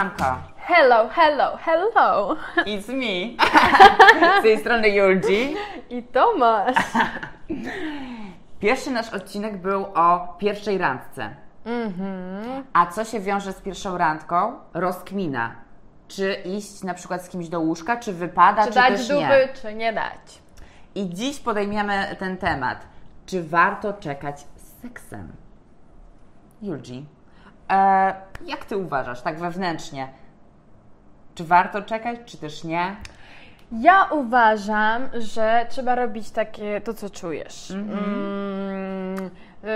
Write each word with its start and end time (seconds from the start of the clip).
Siemanko. 0.00 0.38
Hello, 0.56 1.08
hello, 1.08 1.56
hello. 1.56 2.36
It's 2.66 2.88
me. 2.88 3.36
Z 4.40 4.42
tej 4.42 4.58
strony 4.58 4.88
Julgi. 4.88 5.54
I 5.90 6.02
Tomasz. 6.02 6.76
Pierwszy 8.60 8.90
nasz 8.90 9.08
odcinek 9.14 9.56
był 9.56 9.86
o 9.94 10.36
pierwszej 10.38 10.78
randce. 10.78 11.30
Mhm. 11.64 12.64
A 12.72 12.86
co 12.86 13.04
się 13.04 13.20
wiąże 13.20 13.52
z 13.52 13.60
pierwszą 13.60 13.98
randką? 13.98 14.52
Rozkmina. 14.74 15.52
Czy 16.08 16.34
iść 16.34 16.82
na 16.82 16.94
przykład 16.94 17.24
z 17.24 17.28
kimś 17.28 17.48
do 17.48 17.60
łóżka, 17.60 17.96
czy 17.96 18.12
wypada, 18.12 18.62
czy, 18.62 18.68
Czy 18.68 18.74
dać 18.74 18.92
też 18.92 19.08
dupy, 19.08 19.20
nie. 19.20 19.48
czy 19.62 19.74
nie 19.74 19.92
dać? 19.92 20.42
I 20.94 21.08
dziś 21.08 21.40
podejmiemy 21.40 22.16
ten 22.18 22.36
temat. 22.36 22.86
Czy 23.26 23.42
warto 23.42 23.92
czekać 23.92 24.40
z 24.56 24.82
seksem? 24.82 25.32
Julgi, 26.62 27.06
e, 27.70 28.14
jak 28.46 28.64
Ty 28.64 28.76
uważasz, 28.76 29.22
tak 29.22 29.38
wewnętrznie? 29.38 30.08
Czy 31.34 31.44
warto 31.44 31.82
czekać, 31.82 32.18
czy 32.24 32.38
też 32.38 32.64
nie? 32.64 32.96
Ja 33.72 34.04
uważam, 34.04 35.02
że 35.14 35.66
trzeba 35.68 35.94
robić 35.94 36.30
takie 36.30 36.80
to, 36.80 36.94
co 36.94 37.10
czujesz. 37.10 37.70
Mm, 37.70 39.30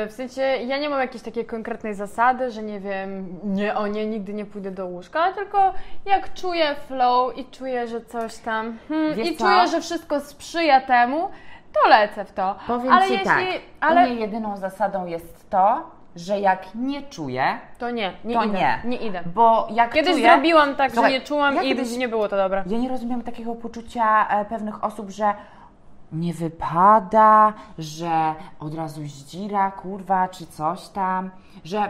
w 0.09 0.13
sensie, 0.13 0.43
ja 0.43 0.79
nie 0.79 0.89
mam 0.89 1.01
jakiejś 1.01 1.23
takiej 1.23 1.45
konkretnej 1.45 1.95
zasady, 1.95 2.51
że 2.51 2.63
nie 2.63 2.81
wiem, 2.81 3.39
nie, 3.45 3.75
o 3.75 3.87
nie, 3.87 4.07
nigdy 4.07 4.35
nie 4.35 4.45
pójdę 4.45 4.71
do 4.71 4.87
łóżka, 4.87 5.33
tylko 5.33 5.75
jak 6.05 6.35
czuję 6.35 6.75
flow 6.75 7.39
i 7.39 7.45
czuję, 7.45 7.89
że 7.89 8.01
coś 8.01 8.39
tam, 8.39 8.79
hmm, 8.89 9.21
i 9.21 9.37
co? 9.37 9.45
czuję, 9.45 9.69
że 9.69 9.81
wszystko 9.81 10.21
sprzyja 10.21 10.81
temu, 10.81 11.29
to 11.73 11.89
lecę 11.89 12.25
w 12.25 12.33
to. 12.33 12.57
Powiem 12.67 12.93
ale 12.93 13.07
Ci 13.07 13.13
jeśli, 13.13 13.27
tak, 13.27 13.45
ale 13.81 14.03
u 14.03 14.05
mnie 14.05 14.15
jedyną 14.21 14.57
zasadą 14.57 15.07
jest 15.07 15.51
to, 15.51 15.91
że 16.17 16.41
jak 16.41 16.75
nie 16.75 17.03
czuję, 17.03 17.45
to 17.79 17.91
nie, 17.91 18.13
nie 18.25 18.35
to 18.35 18.45
idę, 18.45 18.59
nie. 18.59 18.81
nie 18.85 18.97
idę. 18.97 19.21
bo 19.35 19.69
jak 19.71 19.93
Kiedyś 19.93 20.13
czuję, 20.13 20.25
zrobiłam 20.33 20.75
tak, 20.75 20.93
Słuchaj, 20.93 21.13
że 21.13 21.19
nie 21.19 21.25
czułam 21.25 21.55
ja 21.55 21.63
i 21.63 21.69
kiedyś- 21.69 21.97
nie 21.97 22.09
było 22.09 22.29
to 22.29 22.37
dobre. 22.37 22.65
Ja 22.67 22.79
nie 22.79 22.89
rozumiem 22.89 23.23
takiego 23.23 23.55
poczucia 23.55 24.29
e, 24.29 24.45
pewnych 24.45 24.85
osób, 24.85 25.11
że 25.11 25.35
nie 26.13 26.35
wypada, 26.35 27.53
że 27.79 28.35
od 28.61 28.75
razu 28.75 29.01
zdzira, 29.05 29.71
kurwa, 29.71 30.29
czy 30.29 30.47
coś 30.47 30.89
tam, 30.89 31.31
że 31.65 31.89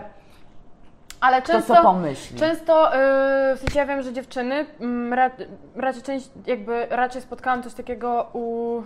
Ale 1.21 1.43
kto 1.43 1.53
często, 1.53 1.75
co 1.75 1.83
pomyśli. 1.83 2.39
często 2.39 2.85
yy, 2.85 3.57
w 3.57 3.59
sensie 3.61 3.79
ja 3.79 3.87
wiem, 3.87 4.03
że 4.03 4.13
dziewczyny 4.13 4.67
ra, 5.11 5.31
raczej 5.77 6.03
część, 6.03 6.31
jakby 6.47 6.87
raczej 6.91 7.23
spotkałam 7.23 7.63
coś 7.63 7.75
takiego 7.75 8.29
u, 8.33 8.81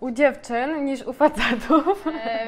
u 0.00 0.10
dziewczyn 0.10 0.84
niż 0.84 1.02
u 1.02 1.12
facetów. 1.12 2.06
E, 2.26 2.46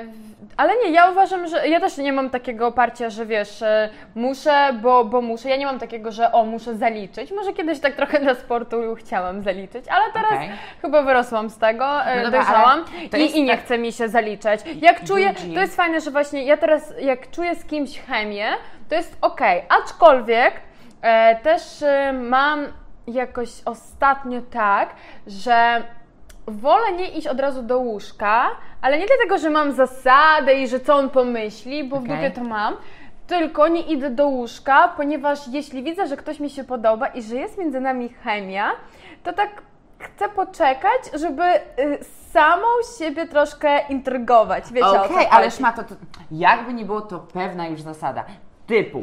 ale 0.57 0.73
nie, 0.85 0.91
ja 0.91 1.11
uważam, 1.11 1.47
że 1.47 1.69
ja 1.69 1.81
też 1.81 1.97
nie 1.99 2.13
mam 2.13 2.31
takiego 2.31 2.67
oparcia, 2.67 3.11
że 3.11 3.27
wiesz, 3.27 3.63
e, 3.63 3.89
muszę, 4.15 4.71
bo, 4.83 5.05
bo 5.05 5.21
muszę. 5.21 5.49
Ja 5.49 5.57
nie 5.57 5.67
mam 5.67 5.79
takiego, 5.79 6.13
że 6.13 6.33
o, 6.33 6.45
muszę 6.45 6.75
zaliczyć. 6.75 7.33
Może 7.33 7.53
kiedyś 7.53 7.81
tak 7.81 7.95
trochę 7.95 8.21
dla 8.21 8.35
sportu 8.35 8.77
chciałam 8.99 9.43
zaliczyć, 9.43 9.85
ale 9.89 10.13
teraz 10.13 10.33
Okej. 10.33 10.51
chyba 10.83 11.03
wyrosłam 11.03 11.51
z 11.51 11.59
tego, 11.59 12.05
e, 12.05 12.23
No 12.23 12.31
dojrzałam 12.31 12.85
i, 13.19 13.39
i 13.39 13.43
nie 13.43 13.57
tak- 13.57 13.65
chce 13.65 13.79
mi 13.79 13.93
się 13.93 14.09
zaliczać. 14.09 14.61
Jak 14.83 15.05
czuję, 15.05 15.35
to 15.55 15.61
jest 15.61 15.77
fajne, 15.77 16.01
że 16.01 16.11
właśnie 16.11 16.45
ja 16.45 16.57
teraz, 16.57 16.95
jak 17.01 17.31
czuję 17.31 17.55
z 17.55 17.65
kimś 17.65 18.01
chemię, 18.01 18.47
to 18.89 18.95
jest 18.95 19.17
okej. 19.21 19.63
Aczkolwiek 19.69 20.53
e, 21.03 21.37
też 21.37 21.83
e, 21.83 22.13
mam 22.13 22.67
jakoś 23.07 23.49
ostatnio 23.65 24.41
tak, 24.51 24.89
że 25.27 25.83
wolę 26.47 26.93
nie 26.93 27.09
iść 27.09 27.27
od 27.27 27.41
razu 27.41 27.63
do 27.63 27.79
łóżka, 27.79 28.51
ale 28.83 28.99
nie 28.99 29.07
dlatego, 29.07 29.39
że 29.39 29.51
mam 29.51 29.73
zasadę 29.73 30.55
i 30.55 30.69
że 30.69 30.81
co 30.81 30.95
on 30.95 31.11
pomyśli, 31.11 31.85
bo 31.85 31.97
w 31.97 32.05
Okej. 32.05 32.17
dupie 32.17 32.31
to 32.31 32.45
mam. 32.45 32.77
Tylko 33.27 33.69
nie 33.69 33.81
idę 33.81 34.11
do 34.11 34.29
łóżka, 34.29 34.89
ponieważ 34.97 35.49
jeśli 35.49 35.83
widzę, 35.83 36.07
że 36.07 36.17
ktoś 36.17 36.41
mi 36.41 36.51
się 36.51 36.65
podoba 36.65 37.07
i 37.07 37.23
że 37.23 37.37
jest 37.37 37.59
między 37.59 37.81
nami 37.81 38.09
chemia, 38.09 38.71
to 39.23 39.33
tak 39.33 39.63
chcę 39.99 40.29
poczekać, 40.29 41.01
żeby 41.15 41.43
y, 41.45 41.99
samą 42.31 42.67
siebie 42.99 43.27
troszkę 43.27 43.81
intrygować. 43.89 44.73
Wiecie 44.73 44.87
o 44.87 44.93
co 44.93 45.05
Okej, 45.05 45.17
chodzi. 45.17 45.29
ale 45.31 45.51
szmato, 45.51 45.83
to, 45.85 45.95
jakby 46.31 46.75
nie 46.75 46.85
było 46.85 47.01
to 47.01 47.19
pewna 47.19 47.67
już 47.67 47.81
zasada. 47.83 48.25
Typu. 48.67 49.01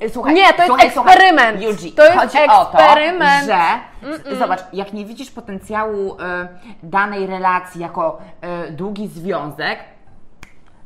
e, 0.00 0.08
Słuchaj, 0.10 0.34
Nie, 0.34 0.46
to 0.52 0.56
jest 0.62 0.66
słuchaj, 0.66 0.90
słuchaj, 0.90 1.12
eksperyment. 1.14 1.62
Yuji, 1.62 1.92
To 1.92 2.04
jest 2.04 2.16
chodzi 2.18 2.38
eksperyment. 2.38 3.50
o 3.50 4.18
to, 4.24 4.30
że 4.30 4.36
zobacz, 4.36 4.60
jak 4.72 4.92
nie 4.92 5.04
widzisz 5.04 5.30
potencjału 5.30 6.16
e, 6.20 6.48
danej 6.82 7.26
relacji 7.26 7.80
jako 7.80 8.18
e, 8.40 8.70
długi 8.70 9.08
związek, 9.08 9.78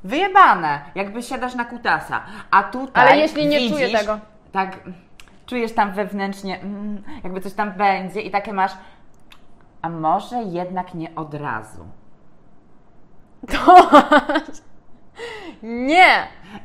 wyjebane, 0.05 0.81
jakby 0.95 1.23
siadasz 1.23 1.55
na 1.55 1.65
kutasa. 1.65 2.21
A 2.51 2.63
tutaj 2.63 3.09
Ale 3.09 3.17
jeśli 3.19 3.47
nie 3.47 3.59
widzisz, 3.59 3.73
czuję 3.77 3.99
tego. 3.99 4.19
Tak, 4.53 4.77
czujesz 5.47 5.73
tam 5.75 5.93
wewnętrznie, 5.93 6.61
mm, 6.61 7.03
jakby 7.25 7.41
coś 7.41 7.53
tam 7.53 7.73
będzie 7.73 8.21
i 8.21 8.31
takie 8.31 8.53
masz, 8.53 8.73
a 9.83 9.89
może 9.89 10.37
jednak 10.43 10.95
nie 10.95 11.15
od 11.15 11.35
razu. 11.35 11.85
Tomasz. 13.53 14.56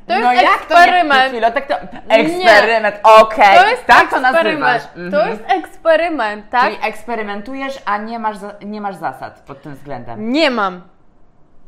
To 0.07 0.13
jest 0.13 0.25
no 0.25 0.33
jak 0.33 0.55
eksperyment. 0.55 1.09
To 1.11 1.23
nie, 1.23 1.29
chwilę, 1.29 1.51
tak 1.51 1.67
to, 1.67 1.75
eksperyment, 2.09 2.95
okej, 3.03 3.57
To 3.59 3.67
jest 3.67 3.85
tak 3.85 4.09
to 4.09 4.19
nazywasz. 4.19 4.81
To 4.93 4.99
Mhm. 5.01 5.29
jest 5.29 5.43
eksperyment, 5.47 6.49
tak? 6.49 6.63
Czyli 6.63 6.77
eksperymentujesz, 6.83 7.79
a 7.85 7.97
nie 7.97 8.19
masz, 8.19 8.37
za, 8.37 8.53
nie 8.65 8.81
masz 8.81 8.95
zasad 8.95 9.39
pod 9.41 9.61
tym 9.61 9.73
względem. 9.75 10.31
Nie 10.31 10.51
mam. 10.51 10.81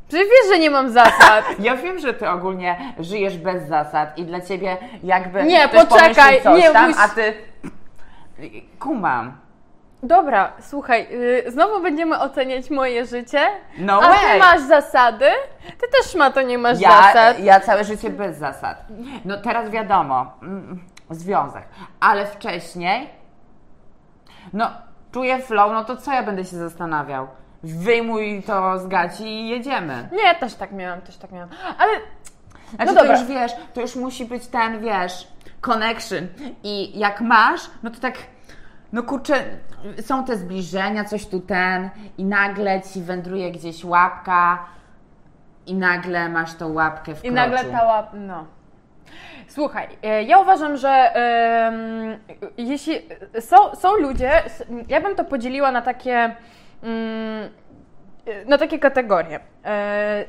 Przecież 0.07 0.27
wiesz, 0.27 0.53
że 0.55 0.59
nie 0.59 0.69
mam 0.69 0.89
zasad. 0.89 1.45
Ja 1.59 1.75
wiem, 1.75 1.99
że 1.99 2.13
ty 2.13 2.29
ogólnie 2.29 2.93
żyjesz 2.99 3.37
bez 3.37 3.67
zasad 3.67 4.17
i 4.17 4.25
dla 4.25 4.41
ciebie 4.41 4.77
jakby 5.03 5.43
Nie, 5.43 5.67
poczekaj, 5.67 6.41
nie, 6.57 6.71
tam, 6.71 6.93
a 6.99 7.09
ty 7.09 7.33
kumam. 8.79 9.42
Dobra, 10.03 10.51
słuchaj, 10.61 11.07
yy, 11.11 11.51
znowu 11.51 11.81
będziemy 11.81 12.19
oceniać 12.19 12.69
moje 12.69 13.05
życie. 13.05 13.39
No 13.77 14.01
a 14.01 14.09
way. 14.09 14.19
ty 14.33 14.39
masz 14.39 14.61
zasady? 14.61 15.25
Ty 15.81 15.87
też 15.87 16.15
ma 16.15 16.31
to 16.31 16.41
nie 16.41 16.57
masz 16.57 16.79
Ja, 16.79 16.89
zasad. 16.89 17.39
ja 17.39 17.59
całe 17.59 17.83
życie 17.83 18.09
bez 18.09 18.37
zasad. 18.37 18.85
No 19.25 19.37
teraz 19.37 19.69
wiadomo, 19.69 20.33
mm, 20.41 20.83
związek, 21.09 21.63
ale 21.99 22.25
wcześniej, 22.25 23.09
no 24.53 24.69
czuję 25.11 25.39
flow, 25.39 25.71
no 25.71 25.83
to 25.85 25.97
co 25.97 26.11
ja 26.13 26.23
będę 26.23 26.45
się 26.45 26.57
zastanawiał? 26.57 27.27
Wyjmuj 27.63 28.43
to 28.47 28.79
z 28.79 28.87
gaci 28.87 29.23
i 29.23 29.49
jedziemy. 29.49 30.09
Nie, 30.11 30.35
też 30.35 30.55
tak 30.55 30.71
miałam, 30.71 31.01
też 31.01 31.17
tak 31.17 31.31
miałam. 31.31 31.49
Ale 31.77 31.91
Znaczy 32.75 32.85
No 32.93 32.93
to 32.93 32.99
dobra. 33.07 33.19
już 33.19 33.27
wiesz, 33.27 33.51
to 33.73 33.81
już 33.81 33.95
musi 33.95 34.25
być 34.25 34.47
ten, 34.47 34.79
wiesz, 34.79 35.27
connection. 35.61 36.27
I 36.63 36.99
jak 36.99 37.21
masz, 37.21 37.61
no 37.83 37.89
to 37.89 37.99
tak, 37.99 38.13
no 38.93 39.03
kurczę, 39.03 39.43
są 40.01 40.25
te 40.25 40.37
zbliżenia, 40.37 41.03
coś 41.03 41.27
tu 41.27 41.39
ten 41.39 41.89
i 42.17 42.25
nagle 42.25 42.81
ci 42.81 43.01
wędruje 43.01 43.51
gdzieś 43.51 43.83
łapka 43.83 44.65
i 45.65 45.73
nagle 45.73 46.29
masz 46.29 46.53
tą 46.53 46.73
łapkę 46.73 47.15
w 47.15 47.25
I 47.25 47.31
nagle 47.31 47.65
ta 47.65 47.85
łap... 47.85 48.09
No. 48.13 48.45
Słuchaj, 49.47 49.87
e, 50.03 50.23
ja 50.23 50.39
uważam, 50.39 50.77
że 50.77 51.13
jeśli 52.57 52.95
są, 53.39 53.75
są 53.75 53.95
ludzie, 53.95 54.31
ja 54.89 55.01
bym 55.01 55.15
to 55.15 55.25
podzieliła 55.25 55.71
na 55.71 55.81
takie 55.81 56.35
mm, 56.83 57.49
na 58.45 58.57
takie 58.57 58.79
kategorie. 58.79 59.39
E, 59.65 60.25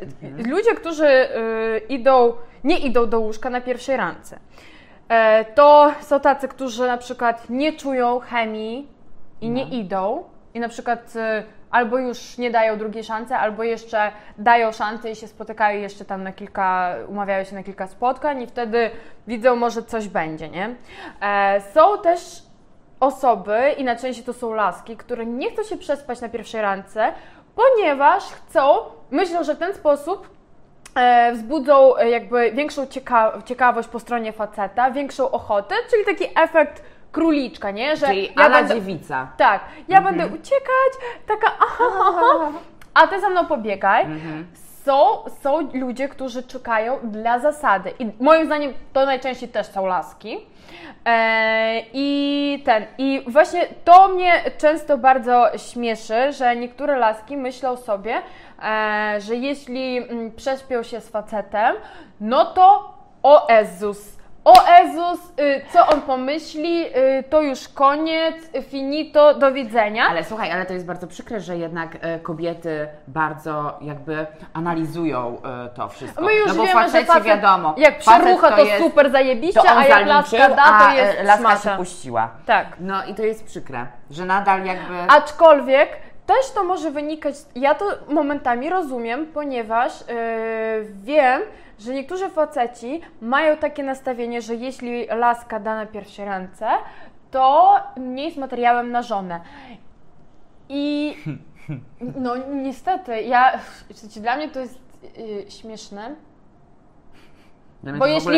Ludzie, 0.49 0.75
którzy 0.75 1.07
e, 1.07 1.29
idą, 1.89 2.33
nie 2.65 2.79
idą 2.79 3.07
do 3.07 3.21
łóżka 3.21 3.51
na 3.51 3.61
pierwszej 3.61 3.97
randce. 3.97 4.39
E, 5.09 5.45
To 5.45 5.93
są 6.01 6.21
tacy, 6.21 6.49
którzy 6.49 6.87
na 6.87 6.97
przykład 6.99 7.51
nie 7.51 7.73
czują 7.73 8.21
chemii 8.21 8.89
i 9.41 9.51
nie 9.51 9.65
idą 9.69 10.25
i 10.55 10.61
na 10.61 10.69
przykład 10.69 11.17
e, 11.17 11.43
albo 11.71 11.99
już 11.99 12.39
nie 12.39 12.51
dają 12.51 12.79
drugiej 12.79 13.05
szansy, 13.05 13.35
albo 13.35 13.63
jeszcze 13.63 14.13
dają 14.39 14.73
szansę 14.73 15.11
i 15.11 15.17
się 15.17 15.29
spotykają 15.29 15.81
jeszcze 15.81 16.05
tam 16.05 16.23
na 16.23 16.33
kilka, 16.33 16.95
umawiają 17.09 17.45
się 17.45 17.55
na 17.55 17.63
kilka 17.63 17.87
spotkań 17.87 18.43
i 18.43 18.47
wtedy 18.47 18.91
widzą, 19.27 19.57
może 19.57 19.83
coś 19.83 20.09
będzie, 20.09 20.49
nie? 20.49 20.75
E, 21.21 21.61
Są 21.61 21.99
też 21.99 22.43
osoby, 23.01 23.59
i 23.79 23.85
na 23.85 23.97
części 23.97 24.23
to 24.23 24.33
są 24.33 24.55
laski, 24.55 24.97
które 24.97 25.27
nie 25.27 25.51
chcą 25.51 25.63
się 25.63 25.77
przespać 25.77 26.21
na 26.21 26.29
pierwszej 26.29 26.63
randce, 26.63 27.13
ponieważ 27.55 28.25
chcą, 28.25 28.77
myślą, 29.11 29.45
że 29.45 29.55
w 29.55 29.59
ten 29.59 29.75
sposób 29.75 30.34
wzbudzą 31.35 31.97
e, 31.97 32.11
jakby 32.11 32.53
większą 32.53 32.85
cieka- 32.87 33.43
ciekawość 33.45 33.89
po 33.89 34.01
stronie 34.01 34.33
faceta, 34.33 34.91
większą 34.91 35.31
ochotę, 35.31 35.75
czyli 35.91 36.05
taki 36.05 36.25
efekt 36.41 36.83
króliczka, 37.13 37.71
nie? 37.71 37.97
Że 37.97 38.07
Czyli 38.07 38.33
ja 38.37 38.51
będę, 38.51 38.75
dziewica. 38.75 39.29
tak, 39.37 39.61
ja 39.89 40.01
będę 40.01 40.27
uciekać, 40.27 40.93
taka 41.27 41.47
aha, 41.61 41.85
aha, 42.01 42.51
a 42.95 43.07
ty 43.07 43.21
za 43.21 43.29
mną 43.29 43.47
pobiegaj. 43.47 44.07
Są, 44.85 45.25
są 45.43 45.69
ludzie, 45.75 46.09
którzy 46.09 46.43
czekają 46.43 46.99
dla 47.03 47.39
zasady. 47.39 47.93
I 47.99 48.07
moim 48.21 48.47
zdaniem 48.47 48.73
to 48.93 49.07
najczęściej 49.07 49.49
też 49.49 49.67
są 49.67 49.87
laski. 49.87 50.39
E, 51.05 51.83
I 51.93 52.63
ten, 52.65 52.85
i 52.99 53.25
właśnie 53.27 53.67
to 53.85 54.09
mnie 54.09 54.33
często 54.59 54.99
bardzo 54.99 55.47
śmieszy, 55.57 56.33
że 56.33 56.57
niektóre 56.57 56.97
laski 56.97 57.37
myślą 57.37 57.77
sobie, 57.77 58.15
e, 58.63 59.21
że 59.21 59.35
jeśli 59.35 59.99
mm, 59.99 60.33
prześpią 60.33 60.83
się 60.83 61.01
z 61.01 61.09
facetem, 61.09 61.77
no 62.21 62.45
to 62.45 62.95
o 63.23 63.47
Jezus, 63.53 64.14
o 64.45 64.55
Jezus, 64.69 65.33
y, 65.41 65.63
co 65.73 65.87
on 65.87 66.01
pomyśli, 66.01 66.87
y, 66.87 67.25
to 67.31 67.43
już 67.43 67.69
koniec, 67.69 68.37
finito, 68.63 69.35
do 69.35 69.53
widzenia. 69.53 70.05
Ale 70.11 70.25
słuchaj, 70.25 70.53
ale 70.53 70.67
to 70.67 70.73
jest 70.73 70.87
bardzo 70.87 71.07
przykre, 71.07 71.41
że 71.41 71.57
jednak 71.59 71.97
e, 72.01 72.19
kobiety 72.19 72.89
bardzo 73.09 73.79
jakby 73.81 74.27
analizują 74.53 75.43
to 75.75 75.89
wszystko. 75.89 76.25
My 76.25 76.35
już 76.35 76.49
no 76.49 76.55
bo 76.55 76.63
wiemy, 76.63 76.81
facecie 76.81 77.01
że 77.01 77.07
facet, 77.07 77.25
wiadomo, 77.25 77.75
jak 77.77 77.99
przerucha, 77.99 78.51
to, 78.51 78.65
jest, 78.65 78.85
super 78.85 79.11
zajebiście, 79.11 79.61
to 79.61 79.77
a 79.77 79.87
jak 79.87 80.07
laska 80.07 80.49
da, 80.49 80.57
to 80.57 80.87
a, 80.87 80.95
jest 80.95 81.23
laska 81.23 81.57
się 81.57 81.77
puściła. 81.77 82.31
Tak. 82.47 82.67
No 82.81 83.05
i 83.05 83.15
to 83.15 83.23
jest 83.23 83.45
przykre, 83.45 83.87
że 84.11 84.27
nadal 84.27 84.65
jakby... 84.65 85.01
Aczkolwiek 85.09 85.89
też 86.27 86.51
to 86.55 86.65
może 86.65 86.91
wynikać, 86.91 87.35
ja 87.55 87.75
to 87.75 87.85
momentami 88.09 88.71
rozumiem, 88.71 89.27
ponieważ 89.27 90.01
yy, 90.01 90.07
wiem, 90.95 91.43
że 91.79 91.95
niektórzy 91.95 92.29
faceci 92.29 93.01
mają 93.21 93.57
takie 93.57 93.83
nastawienie, 93.83 94.43
że 94.43 94.55
jeśli 94.55 95.07
laska 95.07 95.61
da 95.61 95.75
na 95.75 95.87
pierwsze 95.87 96.25
ręce, 96.25 96.69
to 97.31 97.77
nie 97.97 98.25
jest 98.25 98.37
materiałem 98.37 98.91
na 98.91 99.03
żonę. 99.03 99.41
I 100.69 101.17
no 102.25 102.37
niestety, 102.37 103.23
ja, 103.23 103.59
wiecie, 103.89 104.21
dla 104.21 104.37
mnie 104.37 104.49
to 104.49 104.61
jest 104.61 104.79
yy, 105.19 105.51
śmieszne, 105.51 106.15
bo 107.99 108.05
w 108.05 108.09
jeśli, 108.09 108.33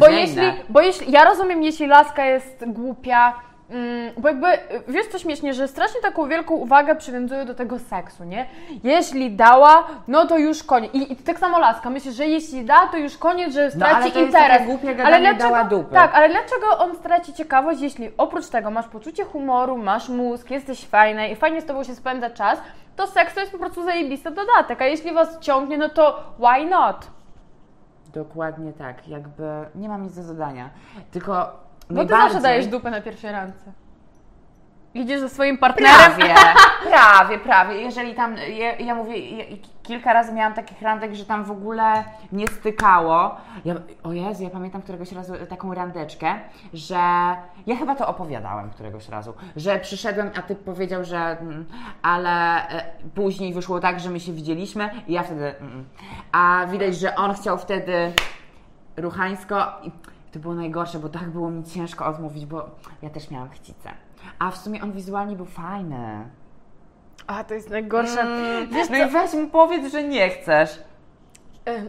bo 0.00 0.08
jeśli, 0.08 0.42
bo 0.68 0.80
jeśli, 0.80 1.12
ja 1.12 1.24
rozumiem, 1.24 1.62
jeśli 1.62 1.86
laska 1.86 2.24
jest 2.26 2.64
głupia, 2.66 3.34
bo 4.18 4.28
jakby, 4.28 4.46
wiesz 4.88 5.06
co 5.06 5.18
śmiesznie, 5.18 5.54
że 5.54 5.68
strasznie 5.68 6.00
taką 6.00 6.28
wielką 6.28 6.54
uwagę 6.54 6.96
przywiązują 6.96 7.44
do 7.46 7.54
tego 7.54 7.78
seksu, 7.78 8.24
nie? 8.24 8.46
Jeśli 8.84 9.30
dała, 9.30 9.86
no 10.08 10.26
to 10.26 10.38
już 10.38 10.62
koniec. 10.62 10.94
I, 10.94 11.12
i 11.12 11.16
tak 11.16 11.38
samo 11.38 11.58
laska, 11.58 11.90
myślę, 11.90 12.12
że 12.12 12.26
jeśli 12.26 12.64
da, 12.64 12.86
to 12.86 12.96
już 12.96 13.18
koniec, 13.18 13.54
że 13.54 13.70
straci 13.70 13.94
ale 13.94 14.10
to 14.10 14.18
jest 14.18 14.34
interes. 14.34 14.52
takie 14.58 14.64
głupie 14.64 14.94
gadanie, 14.94 15.34
dała 15.34 15.64
dupy. 15.64 15.94
tak, 15.94 16.14
ale 16.14 16.28
dlaczego 16.28 16.78
on 16.78 16.96
straci 16.96 17.32
ciekawość, 17.32 17.80
jeśli 17.80 18.10
oprócz 18.18 18.46
tego 18.46 18.70
masz 18.70 18.88
poczucie 18.88 19.24
humoru, 19.24 19.76
masz 19.76 20.08
mózg, 20.08 20.50
jesteś 20.50 20.86
fajna 20.86 21.26
i 21.26 21.36
fajnie 21.36 21.60
z 21.60 21.66
tobą 21.66 21.84
się 21.84 21.94
spędza 21.94 22.30
czas, 22.30 22.58
to 22.96 23.06
seks 23.06 23.34
to 23.34 23.40
jest 23.40 23.52
po 23.52 23.58
prostu 23.58 23.84
zajebisty 23.84 24.30
dodatek, 24.30 24.82
a 24.82 24.86
jeśli 24.86 25.12
was 25.12 25.38
ciągnie, 25.38 25.78
no 25.78 25.88
to 25.88 26.20
why 26.38 26.66
not? 26.66 27.06
Dokładnie 28.12 28.72
tak, 28.72 29.08
jakby 29.08 29.44
nie 29.74 29.88
mam 29.88 30.02
nic 30.02 30.16
do 30.16 30.22
zadania. 30.22 30.70
Tylko 31.10 31.60
Bo 31.90 32.02
ty 32.02 32.08
zawsze 32.08 32.40
dajesz 32.40 32.66
dupę 32.66 32.90
na 32.90 33.00
pierwszej 33.00 33.32
randce. 33.32 33.72
Idziesz 34.94 35.20
ze 35.20 35.28
swoim 35.28 35.58
partnerem. 35.58 35.96
Prawie, 35.96 36.34
prawie, 36.90 37.38
prawie. 37.38 37.74
Jeżeli 37.74 38.14
tam, 38.14 38.36
ja, 38.36 38.76
ja 38.76 38.94
mówię, 38.94 39.30
ja, 39.30 39.44
kilka 39.82 40.12
razy 40.12 40.32
miałam 40.32 40.54
takich 40.54 40.82
randek, 40.82 41.14
że 41.14 41.24
tam 41.24 41.44
w 41.44 41.50
ogóle 41.50 42.04
nie 42.32 42.46
stykało. 42.46 43.36
Ja, 43.64 43.74
o 44.02 44.12
Jezu, 44.12 44.42
ja 44.42 44.50
pamiętam 44.50 44.82
któregoś 44.82 45.12
razu 45.12 45.34
taką 45.48 45.74
randeczkę, 45.74 46.34
że 46.74 46.96
ja 47.66 47.76
chyba 47.78 47.94
to 47.94 48.08
opowiadałem 48.08 48.70
któregoś 48.70 49.08
razu, 49.08 49.34
że 49.56 49.78
przyszedłem, 49.78 50.30
a 50.38 50.42
ty 50.42 50.54
powiedział, 50.54 51.04
że 51.04 51.18
mm, 51.18 51.66
ale 52.02 52.68
e, 52.68 52.84
później 53.14 53.54
wyszło 53.54 53.80
tak, 53.80 54.00
że 54.00 54.10
my 54.10 54.20
się 54.20 54.32
widzieliśmy 54.32 54.90
i 55.06 55.12
ja 55.12 55.22
wtedy, 55.22 55.56
mm, 55.60 55.84
a 56.32 56.66
widać, 56.66 56.96
że 56.96 57.16
on 57.16 57.34
chciał 57.34 57.58
wtedy 57.58 58.12
ruchańsko 58.96 59.66
i 59.82 59.90
to 60.32 60.38
było 60.38 60.54
najgorsze, 60.54 60.98
bo 60.98 61.08
tak 61.08 61.30
było 61.30 61.50
mi 61.50 61.64
ciężko 61.64 62.06
odmówić, 62.06 62.46
bo 62.46 62.70
ja 63.02 63.10
też 63.10 63.30
miałam 63.30 63.48
chcicę. 63.48 63.90
A 64.38 64.50
w 64.50 64.56
sumie 64.56 64.82
on 64.82 64.92
wizualnie 64.92 65.36
był 65.36 65.46
fajny. 65.46 66.28
A, 67.26 67.44
to 67.44 67.54
jest 67.54 67.70
najgorsze. 67.70 68.26
Wiesz 68.70 68.90
no 68.90 68.96
co? 68.96 69.06
i 69.06 69.10
weź 69.10 69.32
mu 69.32 69.48
powiedz, 69.48 69.92
że 69.92 70.04
nie 70.04 70.30
chcesz. 70.30 70.82
Ym, 71.68 71.88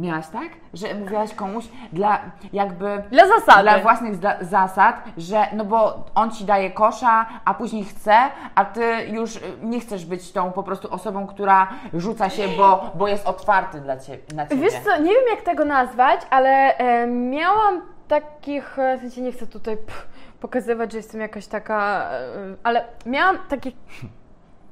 Miałaś 0.00 0.26
tak? 0.28 0.48
Że 0.74 0.94
mówiłaś 0.94 1.34
komuś 1.34 1.64
dla 1.92 2.20
jakby 2.52 3.02
Dla 3.10 3.28
zasady. 3.28 3.62
dla 3.62 3.78
własnych 3.78 4.14
zda- 4.14 4.36
zasad, 4.40 4.96
że 5.16 5.46
no 5.52 5.64
bo 5.64 6.04
on 6.14 6.30
ci 6.30 6.44
daje 6.44 6.70
kosza, 6.70 7.26
a 7.44 7.54
później 7.54 7.84
chce, 7.84 8.16
a 8.54 8.64
ty 8.64 9.06
już 9.10 9.36
y, 9.36 9.40
nie 9.62 9.80
chcesz 9.80 10.04
być 10.06 10.32
tą 10.32 10.52
po 10.52 10.62
prostu 10.62 10.94
osobą, 10.94 11.26
która 11.26 11.68
rzuca 11.94 12.30
się, 12.30 12.48
bo, 12.48 12.90
bo 12.94 13.08
jest 13.08 13.26
otwarty 13.26 13.80
dla 13.80 13.96
ciebie, 13.96 14.22
na 14.34 14.46
ciebie. 14.46 14.62
Wiesz 14.62 14.74
co, 14.84 14.96
nie 14.96 15.10
wiem 15.14 15.24
jak 15.30 15.42
tego 15.42 15.64
nazwać, 15.64 16.20
ale 16.30 16.76
e, 16.78 17.06
miałam 17.06 17.82
takich, 18.08 18.78
e, 18.78 18.96
w 18.98 19.00
sensie 19.00 19.20
nie 19.20 19.32
chcę 19.32 19.46
tutaj 19.46 19.76
pff, 19.76 20.06
pokazywać, 20.40 20.92
że 20.92 20.98
jestem 20.98 21.20
jakaś 21.20 21.46
taka, 21.46 22.10
e, 22.10 22.28
ale 22.62 22.84
miałam 23.06 23.38
takie 23.48 23.72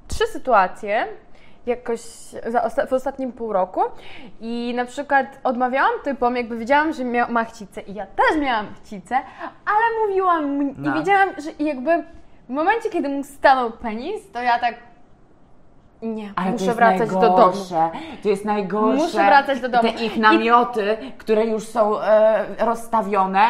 trzy 0.08 0.26
sytuacje 0.26 1.06
jakoś 1.66 2.00
osta- 2.64 2.86
w 2.86 2.92
ostatnim 2.92 3.32
pół 3.32 3.52
roku 3.52 3.80
i 4.40 4.72
na 4.76 4.84
przykład 4.84 5.26
odmawiałam 5.44 5.92
typom, 6.04 6.36
jakby 6.36 6.58
wiedziałam, 6.58 6.92
że 6.92 7.04
mia- 7.04 7.28
ma 7.30 7.44
chcicę 7.44 7.80
i 7.80 7.94
ja 7.94 8.06
też 8.06 8.40
miałam 8.40 8.66
chcicę, 8.74 9.16
ale 9.66 10.06
mówiłam 10.08 10.74
No. 10.78 10.90
i 10.90 10.98
wiedziałam, 10.98 11.28
że 11.38 11.64
jakby 11.64 12.04
w 12.48 12.50
momencie, 12.52 12.90
kiedy 12.90 13.08
mu 13.08 13.24
stanął 13.24 13.70
penis, 13.70 14.30
to 14.32 14.42
ja 14.42 14.58
tak 14.58 14.74
nie, 16.02 16.32
Ale 16.36 16.50
muszę 16.50 16.74
wracać 16.74 17.10
do 17.10 17.20
domu. 17.20 17.52
To 18.22 18.28
jest 18.28 18.44
najgorsze. 18.44 19.04
Muszę 19.04 19.18
wracać 19.26 19.60
do 19.60 19.68
domu. 19.68 19.82
Te 19.92 20.04
ich 20.04 20.16
namioty, 20.16 20.96
które 21.18 21.46
już 21.46 21.64
są 21.66 22.00
e, 22.00 22.44
rozstawione, 22.58 23.40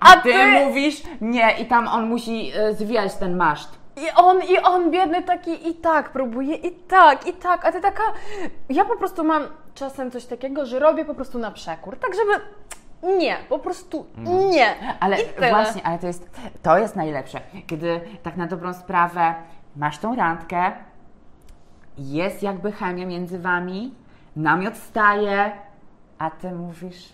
a, 0.00 0.12
A 0.12 0.16
ty, 0.16 0.32
ty- 0.32 0.64
mówisz 0.64 1.02
nie 1.20 1.50
i 1.60 1.66
tam 1.66 1.88
on 1.88 2.08
musi 2.08 2.52
e, 2.56 2.72
zwijać 2.74 3.14
ten 3.14 3.36
maszt. 3.36 3.78
I 3.98 4.10
on, 4.16 4.42
i 4.42 4.58
on 4.58 4.90
biedny 4.90 5.22
taki 5.22 5.68
i 5.68 5.74
tak 5.74 6.12
próbuje, 6.12 6.54
i 6.56 6.72
tak, 6.72 7.26
i 7.26 7.32
tak, 7.32 7.64
a 7.64 7.72
ty 7.72 7.80
taka... 7.80 8.02
Ja 8.68 8.84
po 8.84 8.96
prostu 8.96 9.24
mam 9.24 9.42
czasem 9.74 10.10
coś 10.10 10.26
takiego, 10.26 10.66
że 10.66 10.78
robię 10.78 11.04
po 11.04 11.14
prostu 11.14 11.38
na 11.38 11.50
przekór, 11.50 11.96
tak 11.98 12.10
żeby... 12.14 12.44
Nie, 13.18 13.36
po 13.48 13.58
prostu 13.58 14.06
nie. 14.50 14.74
Ale 15.00 15.16
właśnie, 15.38 15.86
ale 15.86 15.98
to 15.98 16.06
jest, 16.06 16.30
to 16.62 16.78
jest 16.78 16.96
najlepsze, 16.96 17.40
kiedy 17.66 18.00
tak 18.22 18.36
na 18.36 18.46
dobrą 18.46 18.74
sprawę 18.74 19.34
masz 19.76 19.98
tą 19.98 20.16
randkę, 20.16 20.72
jest 21.98 22.42
jakby 22.42 22.72
chemia 22.72 23.06
między 23.06 23.38
wami, 23.38 23.94
namiot 24.36 24.76
staje, 24.76 25.52
a 26.18 26.30
ty 26.30 26.52
mówisz, 26.52 27.12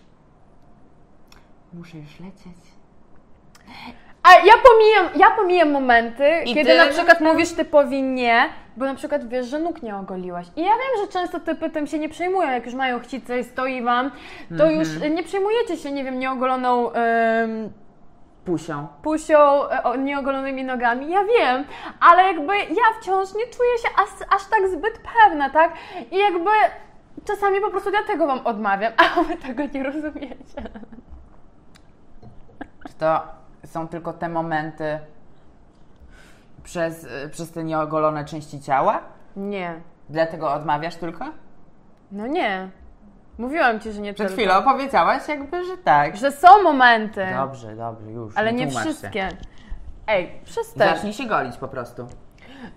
muszę 1.73 1.99
już 1.99 2.21
lecieć. 2.21 2.59
Ja 4.45 4.53
pomijam, 4.71 5.09
ja 5.17 5.31
pomijam 5.37 5.71
momenty, 5.71 6.29
I 6.47 6.55
kiedy 6.55 6.71
ty- 6.71 6.77
na 6.79 6.87
przykład 6.87 7.21
mówisz 7.21 7.53
typowi 7.53 8.03
nie, 8.03 8.49
bo 8.77 8.85
na 8.85 8.95
przykład 8.95 9.29
wiesz, 9.29 9.47
że 9.47 9.59
nóg 9.59 9.83
nie 9.83 9.97
ogoliłaś. 9.97 10.47
I 10.57 10.61
ja 10.61 10.71
wiem, 10.73 11.07
że 11.07 11.13
często 11.13 11.41
typy 11.41 11.71
tym 11.71 11.87
się 11.87 11.99
nie 11.99 12.09
przejmują, 12.09 12.51
jak 12.51 12.65
już 12.67 12.75
mają 12.75 13.01
chcicę 13.01 13.39
i 13.39 13.45
stoi 13.45 13.83
wam, 13.83 14.11
to 14.59 14.65
Mhm. 14.65 14.79
już 14.79 14.89
y, 14.89 15.11
nie 15.11 15.23
przejmujecie 15.23 15.77
się, 15.77 15.93
nie 15.93 16.05
wiem, 16.05 16.19
nieogoloną... 16.19 16.93
em, 16.93 17.73
Pusią. 18.45 18.87
pusią, 19.03 19.69
e, 19.71 19.83
o- 19.83 19.97
nieogolonymi 19.97 20.65
nogami, 20.65 21.11
ja 21.11 21.25
wiem, 21.25 21.65
ale 22.01 22.23
jakby 22.23 22.57
ja 22.57 22.83
wciąż 23.01 23.35
nie 23.35 23.47
czuję 23.47 23.79
się 23.83 23.89
aż, 24.03 24.37
aż 24.37 24.47
tak 24.51 24.69
zbyt 24.69 25.01
pewna, 25.23 25.51
tak? 25.51 25.73
I 26.11 26.19
jakby 26.19 26.51
czasami 27.27 27.61
po 27.61 27.71
prostu 27.71 27.91
dlatego 27.91 28.27
Wam 28.27 28.41
odmawiam, 28.47 28.93
a 29.17 29.23
Wy 29.23 29.37
tego 29.37 29.63
nie 29.75 29.83
rozumiecie. 29.83 30.63
Czy 32.89 32.95
to 32.99 33.21
są 33.65 33.89
tylko 33.89 34.13
te 34.13 34.29
momenty 34.29 34.99
przez, 36.65 37.07
przez 37.31 37.51
te 37.53 37.65
nieogolone 37.65 38.25
części 38.25 38.61
ciała? 38.61 39.01
Nie. 39.37 39.75
Dlatego 40.09 40.53
odmawiasz 40.53 40.97
tylko? 40.97 41.25
No 42.13 42.27
nie. 42.27 42.69
Mówiłam 43.39 43.81
Ci, 43.81 43.93
że 43.93 44.01
nie 44.01 44.15
Przed 44.15 44.29
tylko. 44.29 44.43
chwilą 44.43 44.63
powiedziałaś 44.63 45.29
jakby, 45.29 45.65
że 45.65 45.77
tak. 45.77 46.17
Że 46.17 46.33
są 46.33 46.63
momenty, 46.63 47.27
Dobrze, 47.37 47.77
dobrze, 47.77 48.11
już. 48.11 48.37
ale 48.37 48.53
nie 48.53 48.67
tłumacz 48.67 48.85
się. 48.85 48.91
wszystkie. 48.91 49.29
Ej, 50.07 50.41
przestań. 50.45 50.89
Zacznij 50.89 51.13
się 51.13 51.27
golić 51.27 51.57
po 51.57 51.69
prostu. 51.69 52.07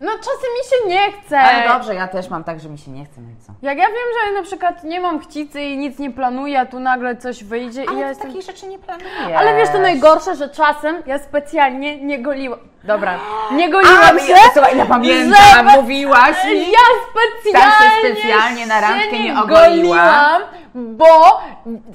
No 0.01 0.11
czasem 0.11 0.49
mi 0.57 0.69
się 0.69 0.95
nie 0.95 1.11
chce. 1.11 1.39
Ale 1.39 1.67
dobrze, 1.67 1.95
ja 1.95 2.07
też 2.07 2.29
mam 2.29 2.43
tak, 2.43 2.59
że 2.59 2.69
mi 2.69 2.77
się 2.77 2.91
nie 2.91 3.05
chce, 3.05 3.21
no 3.21 3.29
i 3.29 3.45
co? 3.45 3.53
Jak 3.61 3.77
ja 3.77 3.87
wiem, 3.87 3.95
że 4.27 4.33
na 4.33 4.43
przykład 4.43 4.83
nie 4.83 4.99
mam 5.01 5.19
chcicy 5.19 5.61
i 5.61 5.77
nic 5.77 5.99
nie 5.99 6.11
planuję, 6.11 6.59
a 6.59 6.65
tu 6.65 6.79
nagle 6.79 7.15
coś 7.15 7.43
wyjdzie 7.43 7.83
i 7.83 7.87
Ale 7.87 7.97
ja 7.99 8.03
ty 8.03 8.09
jestem... 8.09 8.27
takich 8.27 8.45
rzeczy 8.45 8.67
nie 8.67 8.79
planujesz. 8.79 9.37
Ale 9.37 9.55
wiesz, 9.55 9.69
to 9.69 9.79
najgorsze, 9.79 10.35
że 10.35 10.49
czasem 10.49 11.03
ja 11.05 11.19
specjalnie 11.19 11.97
nie 12.01 12.21
goliłam. 12.21 12.59
Dobra, 12.87 13.19
nie 13.57 13.65
A, 13.65 13.69
goliłam 13.69 14.19
się. 14.19 14.31
ja, 14.31 14.37
słuchaj, 14.53 14.77
ja 14.77 14.85
pamiętam, 14.85 15.65
mówiłaś 15.75 16.43
mi. 16.45 16.71
Ja 16.71 16.79
specjalnie, 17.09 17.71
Tak 17.71 17.91
się 18.01 18.15
specjalnie 18.15 18.65
na 18.67 18.81
randkę 18.81 19.19
nie 19.19 19.39
ogoliła. 19.39 19.67
goliłam, 19.67 20.41
bo 20.75 21.41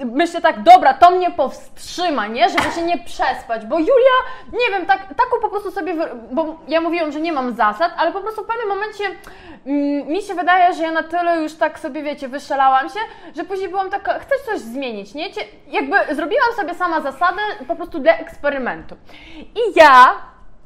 myślę 0.05 0.41
tak, 0.41 0.63
dobra, 0.63 0.95
to 0.95 1.11
mnie 1.11 1.31
powstrzyma, 1.31 2.27
nie? 2.27 2.49
Żeby 2.49 2.75
się 2.75 2.83
nie 2.83 2.99
przespać, 2.99 3.67
bo 3.67 3.79
Julia, 3.79 4.19
nie 4.53 4.71
wiem, 4.77 4.87
tak, 4.87 4.99
taką 4.99 5.41
po 5.43 5.49
prostu 5.49 5.71
sobie, 5.71 5.95
bo 6.33 6.57
ja 6.69 6.81
mówiłam, 6.81 7.13
że 7.13 7.21
nie 7.21 7.33
mam 7.33 7.53
zasad, 7.55 7.93
ale 7.97 8.13
po 8.13 8.21
prostu 8.21 8.45
w 8.45 8.47
pewnym 8.47 8.69
momencie 8.69 9.05
mm, 9.67 10.09
mi 10.09 10.23
się 10.23 10.35
wydaje, 10.35 10.73
że 10.75 10.83
ja 10.83 10.91
na 10.91 11.03
tyle 11.03 11.43
już 11.43 11.55
tak 11.55 11.79
sobie, 11.79 12.03
wiecie, 12.03 12.29
wyszalałam 12.29 12.89
się, 12.89 13.01
że 13.37 13.45
później 13.45 13.69
byłam 13.69 13.91
taka, 13.91 14.19
chcę 14.19 14.35
coś 14.47 14.61
zmienić, 14.61 15.15
nie? 15.15 15.27
Jakby 15.69 16.15
zrobiłam 16.15 16.53
sobie 16.57 16.75
sama 16.75 17.01
zasady 17.01 17.41
po 17.69 17.77
prostu 17.77 17.99
dla 17.99 18.13
eksperymentu. 18.19 18.97
I 19.37 19.61
ja 19.77 20.15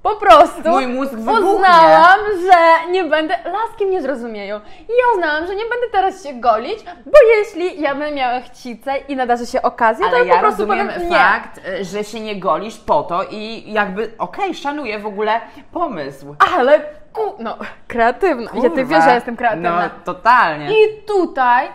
po 0.07 0.17
prostu 0.17 0.69
Mój 0.69 0.87
mózg 0.87 1.13
wybuchnie. 1.15 1.41
uznałam, 1.47 2.19
że 2.43 2.91
nie 2.93 3.05
będę, 3.05 3.35
laski 3.45 3.87
mnie 3.87 4.03
zrozumieją. 4.03 4.57
I 4.81 4.93
ja 4.93 5.05
uznałam, 5.15 5.47
że 5.47 5.55
nie 5.57 5.63
będę 5.63 5.87
teraz 5.93 6.23
się 6.23 6.33
golić, 6.35 6.85
bo 6.85 7.19
jeśli 7.39 7.81
ja 7.83 7.95
będę 7.95 8.15
miała 8.17 8.41
chcicę 8.41 8.97
i 9.09 9.17
nadarzy 9.17 9.47
się 9.47 9.63
okazja, 9.63 10.11
to 10.11 10.17
Ale 10.17 10.27
ja 10.27 10.35
po 10.35 10.41
prostu 10.41 10.61
rozumiem 10.63 10.89
powiem 10.89 11.09
nie. 11.09 11.17
fakt, 11.17 11.61
y, 11.69 11.85
że 11.85 12.05
się 12.05 12.21
nie 12.21 12.41
golisz 12.41 12.79
po 12.79 13.03
to 13.03 13.25
i 13.31 13.73
jakby, 13.73 14.13
okej, 14.19 14.55
szanuję 14.55 14.99
w 14.99 15.07
ogóle 15.07 15.41
pomysł. 15.73 16.37
Ale 16.59 16.81
ku, 17.13 17.21
no, 17.39 17.57
kreatywna. 17.89 18.51
Ja 18.63 18.71
ty 18.71 18.85
wiesz, 18.85 19.05
że 19.05 19.15
jestem 19.15 19.37
kreatywna. 19.37 19.83
No, 19.83 19.91
totalnie. 20.05 20.71
I 20.71 21.03
tutaj 21.07 21.69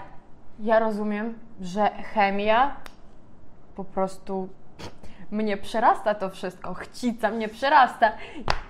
ja 0.60 0.80
rozumiem, 0.80 1.40
że 1.62 1.90
chemia 2.14 2.76
po 3.76 3.84
prostu 3.84 4.50
mnie 5.32 5.58
przerasta 5.58 6.16
to 6.16 6.30
wszystko. 6.30 6.74
Chcica 6.74 7.32
mnie 7.32 7.48
przerasta. 7.48 8.12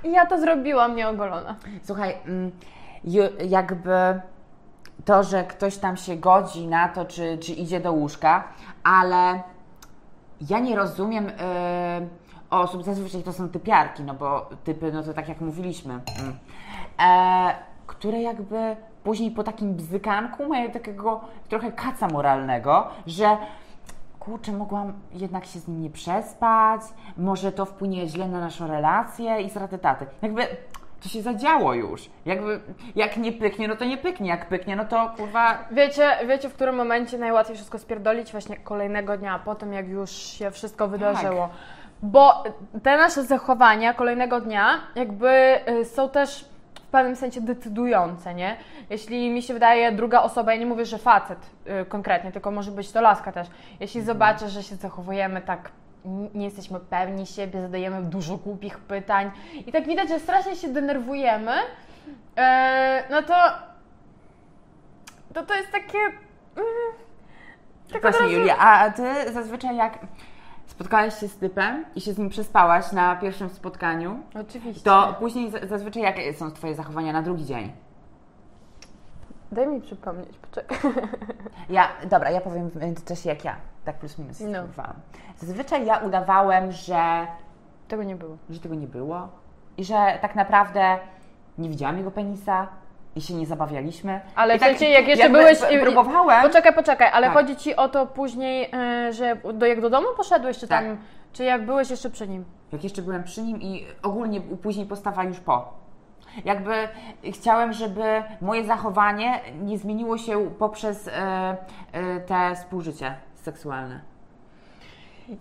I 0.04 0.12
ja 0.12 0.26
to 0.26 0.40
zrobiłam 0.40 0.96
nieogolona. 0.96 1.56
Słuchaj, 1.84 2.18
mm, 2.26 2.52
jakby 3.50 4.22
to, 5.06 5.24
że 5.24 5.44
ktoś 5.44 5.78
tam 5.78 5.98
się 5.98 6.16
godzi 6.16 6.68
na 6.68 6.90
to, 6.90 7.06
czy, 7.06 7.38
czy 7.38 7.52
idzie 7.52 7.80
do 7.80 7.92
łóżka, 7.92 8.44
ale 8.84 9.42
ja 10.50 10.60
nie 10.60 10.76
rozumiem 10.76 11.30
y, 11.30 11.32
osób, 12.50 12.84
zazwyczaj 12.84 13.24
to 13.24 13.34
są 13.34 13.50
typiarki, 13.50 14.04
no 14.04 14.14
bo 14.14 14.50
typy, 14.64 14.92
no 14.92 15.04
to 15.04 15.14
tak 15.14 15.30
jak 15.30 15.42
mówiliśmy, 15.42 16.00
e, 17.00 17.56
które 17.88 18.22
jakby 18.22 18.76
później 19.04 19.32
po 19.32 19.44
takim 19.44 19.74
bzykanku 19.74 20.48
mają 20.48 20.72
takiego 20.72 21.22
trochę 21.50 21.72
kaca 21.72 22.08
moralnego, 22.08 22.88
że 23.08 23.38
kurczę, 24.26 24.52
mogłam 24.52 24.94
jednak 25.14 25.46
się 25.46 25.60
z 25.60 25.68
nim 25.68 25.82
nie 25.82 25.90
przespać, 25.90 26.82
może 27.18 27.52
to 27.52 27.66
wpłynie 27.66 28.08
źle 28.08 28.28
na 28.28 28.40
naszą 28.40 28.68
relację 28.68 29.42
i 29.42 29.50
straty 29.50 29.78
taty. 29.78 30.06
Jakby 30.22 30.48
to 31.04 31.10
się 31.10 31.22
zadziało 31.22 31.74
już. 31.74 32.10
Jakby 32.26 32.60
jak 32.96 33.18
nie 33.18 33.32
pyknie, 33.32 33.68
no 33.68 33.76
to 33.76 33.86
nie 33.86 33.98
pyknie, 33.98 34.30
jak 34.30 34.50
pyknie, 34.50 34.76
no 34.76 34.86
to 34.86 35.14
kurwa 35.18 35.58
Wiecie, 35.72 36.18
wiecie, 36.28 36.50
w 36.50 36.54
którym 36.54 36.76
momencie 36.76 37.18
najłatwiej 37.18 37.56
wszystko 37.56 37.80
spierdolić? 37.80 38.32
Właśnie 38.32 38.58
kolejnego 38.58 39.18
dnia, 39.18 39.40
po 39.40 39.56
tym 39.56 39.74
jak 39.74 39.88
już 39.88 40.12
się 40.12 40.52
wszystko 40.52 40.88
wydarzyło. 40.88 41.50
Bo 42.04 42.44
te 42.84 42.98
nasze 42.98 43.24
zachowania 43.24 43.94
kolejnego 43.94 44.42
dnia 44.42 44.80
jakby 44.96 45.60
y, 45.70 45.86
są 45.86 46.10
też 46.10 46.51
pewnym 46.92 47.16
sensie 47.16 47.42
decydujące, 47.42 48.34
nie? 48.34 48.58
Jeśli 48.90 49.30
mi 49.30 49.42
się 49.42 49.54
wydaje 49.54 49.92
druga 49.92 50.22
osoba, 50.22 50.54
ja 50.54 50.60
nie 50.60 50.66
mówię, 50.66 50.86
że 50.86 50.98
facet 50.98 51.40
y, 51.82 51.86
konkretnie, 51.86 52.32
tylko 52.32 52.52
może 52.52 52.72
być 52.72 52.92
to 52.92 53.02
laska 53.02 53.32
też. 53.32 53.48
Jeśli 53.80 54.02
zobaczę, 54.02 54.50
że 54.50 54.64
się 54.64 54.76
zachowujemy 54.76 55.42
tak 55.42 55.72
nie 56.34 56.46
jesteśmy 56.46 56.80
pewni 56.80 57.26
siebie, 57.26 57.62
zadajemy 57.62 58.04
dużo 58.04 58.38
głupich 58.38 58.80
pytań 58.80 59.32
i 59.68 59.72
tak 59.72 59.86
widać, 59.86 60.10
że 60.10 60.20
strasznie 60.20 60.56
się 60.56 60.68
denerwujemy, 60.68 61.52
e, 62.38 63.04
no 63.10 63.22
to 63.24 63.36
to 65.34 65.46
to 65.46 65.56
jest 65.56 65.72
takie. 65.72 65.98
Mm, 65.98 66.66
tak 67.94 68.02
Właśnie 68.02 68.20
razu- 68.26 68.34
Julia, 68.34 68.58
a 68.58 68.90
ty 68.92 69.34
zazwyczaj 69.34 69.76
jak 69.76 70.00
spotkałaś 70.76 71.20
się 71.20 71.28
z 71.28 71.38
typem 71.38 71.86
i 71.96 72.02
się 72.02 72.14
z 72.14 72.18
nim 72.18 72.30
przespałaś 72.30 72.92
na 72.92 73.16
pierwszym 73.16 73.50
spotkaniu, 73.50 74.20
Oczywiście. 74.42 74.84
to 74.84 75.16
później 75.20 75.52
z- 75.52 75.70
zazwyczaj 75.70 76.04
jakie 76.04 76.34
są 76.34 76.52
twoje 76.52 76.76
zachowania 76.76 77.14
na 77.14 77.22
drugi 77.22 77.46
dzień? 77.46 77.72
Daj 79.52 79.68
mi 79.68 79.82
przypomnieć, 79.82 80.38
poczekaj. 80.38 80.78
Ja, 81.70 81.88
dobra, 82.10 82.30
ja 82.32 82.42
powiem 82.42 82.70
w 82.70 82.76
międzyczasie 82.76 83.30
jak 83.30 83.46
ja, 83.46 83.56
tak 83.86 84.00
plus 84.00 84.18
minus 84.18 84.40
No. 84.40 84.64
no. 84.78 84.84
Zazwyczaj 85.38 85.86
ja 85.86 85.98
udawałem, 85.98 86.72
że 86.72 87.28
Tego 87.88 88.04
nie 88.04 88.16
było. 88.16 88.38
że 88.50 88.60
tego 88.60 88.76
nie 88.76 88.88
było 88.88 89.28
i 89.78 89.86
że 89.86 90.18
tak 90.22 90.36
naprawdę 90.36 90.98
nie 91.58 91.70
widziałam 91.70 91.98
jego 91.98 92.12
penisa 92.12 92.68
i 93.16 93.22
się 93.22 93.34
nie 93.34 93.46
zabawialiśmy. 93.46 94.22
Ale 94.36 94.56
I 94.56 94.60
w 94.60 94.62
sensie, 94.62 94.86
jak 94.86 95.08
jeszcze 95.08 95.24
jakby 95.24 95.38
byłeś- 95.40 95.60
p- 95.60 95.80
Próbowałem. 95.80 96.42
Poczekaj, 96.44 96.74
poczekaj, 96.74 97.10
ale 97.14 97.28
Tak. 97.28 97.36
chodzi 97.36 97.56
ci 97.56 97.76
o 97.76 97.90
to 97.90 98.06
później, 98.08 98.72
y, 99.10 99.14
że 99.14 99.36
do, 99.54 99.66
jak 99.66 99.82
do 99.82 99.90
domu 99.90 100.08
poszedłeś, 100.18 100.58
czy 100.58 100.68
Tak. 100.68 100.86
tam, 100.86 100.98
czy 101.34 101.44
jak 101.44 101.66
byłeś 101.66 101.90
jeszcze 101.90 102.10
przy 102.10 102.28
nim? 102.28 102.46
Jak 102.72 102.84
jeszcze 102.84 103.02
byłem 103.02 103.24
przy 103.24 103.42
nim 103.42 103.62
i 103.62 103.86
ogólnie 104.04 104.42
później 104.42 104.86
postawa 104.86 105.24
już 105.24 105.40
po. 105.40 105.74
Jakby 106.46 106.74
chciałem, 107.34 107.74
żeby 107.74 108.24
moje 108.42 108.64
zachowanie 108.64 109.40
nie 109.62 109.78
zmieniło 109.78 110.18
się 110.18 110.50
poprzez 110.60 111.10
te 112.28 112.56
współżycie 112.56 113.16
seksualne. 113.36 114.00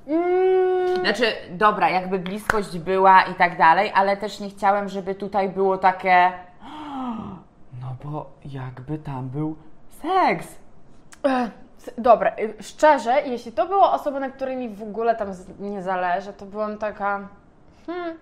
Mm, 0.08 0.96
Znaczy, 1.00 1.24
dobra, 1.50 1.90
jakby 1.90 2.18
bliskość 2.18 2.78
była 2.78 3.22
i 3.22 3.34
tak 3.34 3.58
dalej, 3.58 3.92
ale 3.94 4.16
też 4.16 4.40
nie 4.40 4.50
chciałem, 4.50 4.88
żeby 4.88 5.14
tutaj 5.14 5.48
było 5.48 5.78
takie. 5.78 6.32
No 7.90 8.10
bo 8.10 8.30
jakby 8.44 8.98
tam 8.98 9.28
był 9.28 9.56
seks. 10.02 10.58
Ech, 11.22 11.50
Dobra, 11.98 12.32
y, 12.38 12.62
szczerze, 12.62 13.22
jeśli 13.22 13.52
to 13.52 13.66
była 13.66 13.92
osoba, 13.92 14.20
na 14.20 14.30
której 14.30 14.56
mi 14.56 14.68
w 14.68 14.82
ogóle 14.82 15.16
tam 15.16 15.28
nie 15.60 15.82
zależy, 15.82 16.32
to 16.32 16.46
byłam 16.46 16.78
taka, 16.78 17.28
hmm, 17.86 18.16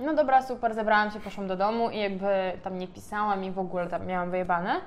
no 0.00 0.14
dobra, 0.14 0.42
super, 0.42 0.74
zebrałam 0.74 1.10
się, 1.10 1.20
poszłam 1.20 1.46
do 1.46 1.56
domu 1.56 1.90
i 1.90 1.98
jakby 1.98 2.52
tam 2.62 2.78
nie 2.78 2.88
pisałam 2.88 3.44
i 3.44 3.50
w 3.50 3.58
ogóle 3.58 3.86
tam 3.86 4.06
miałam 4.06 4.30
wyjebane. 4.30 4.80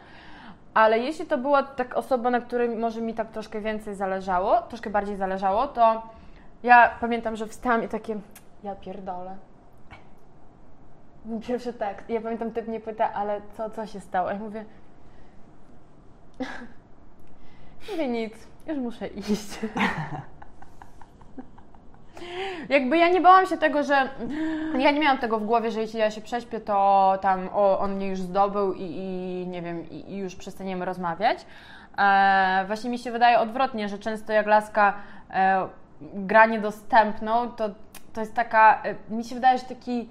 Ale 0.73 0.99
jeśli 0.99 1.25
to 1.25 1.37
była 1.37 1.63
tak 1.63 1.97
osoba, 1.97 2.29
na 2.29 2.41
której 2.41 2.69
może 2.69 3.01
mi 3.01 3.13
tak 3.13 3.31
troszkę 3.31 3.61
więcej 3.61 3.95
zależało, 3.95 4.61
troszkę 4.61 4.89
bardziej 4.89 5.15
zależało, 5.15 5.67
to 5.67 6.01
ja 6.63 6.89
pamiętam, 7.01 7.35
że 7.35 7.47
wstałam 7.47 7.83
i 7.83 7.87
takie, 7.87 8.17
ja 8.63 8.75
pierdolę. 8.75 9.37
Pierwszy 11.47 11.73
tekst. 11.73 12.09
Ja 12.09 12.21
pamiętam, 12.21 12.51
typ 12.51 12.67
mnie 12.67 12.79
pyta, 12.79 13.13
ale 13.13 13.41
co, 13.57 13.69
co 13.69 13.87
się 13.87 13.99
stało? 13.99 14.29
Ja 14.29 14.39
mówię, 14.39 14.65
Mówię 17.91 18.07
nic, 18.07 18.33
już 18.67 18.77
muszę 18.77 19.07
iść. 19.07 19.59
Jakby 22.69 22.97
ja 22.97 23.09
nie 23.09 23.21
bałam 23.21 23.45
się 23.45 23.57
tego, 23.57 23.83
że. 23.83 24.09
Ja 24.77 24.91
nie 24.91 24.99
miałam 24.99 25.17
tego 25.17 25.39
w 25.39 25.45
głowie, 25.45 25.71
że 25.71 25.81
jeśli 25.81 25.99
ja 25.99 26.11
się 26.11 26.21
prześpię, 26.21 26.59
to 26.59 27.17
tam 27.21 27.49
o, 27.53 27.79
on 27.79 27.95
mnie 27.95 28.07
już 28.07 28.19
zdobył 28.19 28.73
i, 28.73 28.81
i 28.81 29.47
nie 29.47 29.61
wiem, 29.61 29.89
i, 29.89 30.11
i 30.11 30.17
już 30.17 30.35
przestaniemy 30.35 30.85
rozmawiać. 30.85 31.45
E, 31.97 32.63
właśnie 32.67 32.89
mi 32.89 32.99
się 32.99 33.11
wydaje 33.11 33.39
odwrotnie, 33.39 33.89
że 33.89 33.97
często 33.97 34.33
jak 34.33 34.47
laska 34.47 34.93
e, 35.29 35.67
gra 36.01 36.45
niedostępną, 36.45 37.51
to, 37.51 37.69
to 38.13 38.21
jest 38.21 38.33
taka. 38.33 38.83
E, 38.83 38.95
mi 39.09 39.23
się 39.23 39.35
wydaje, 39.35 39.57
że 39.57 39.65
taki 39.65 40.09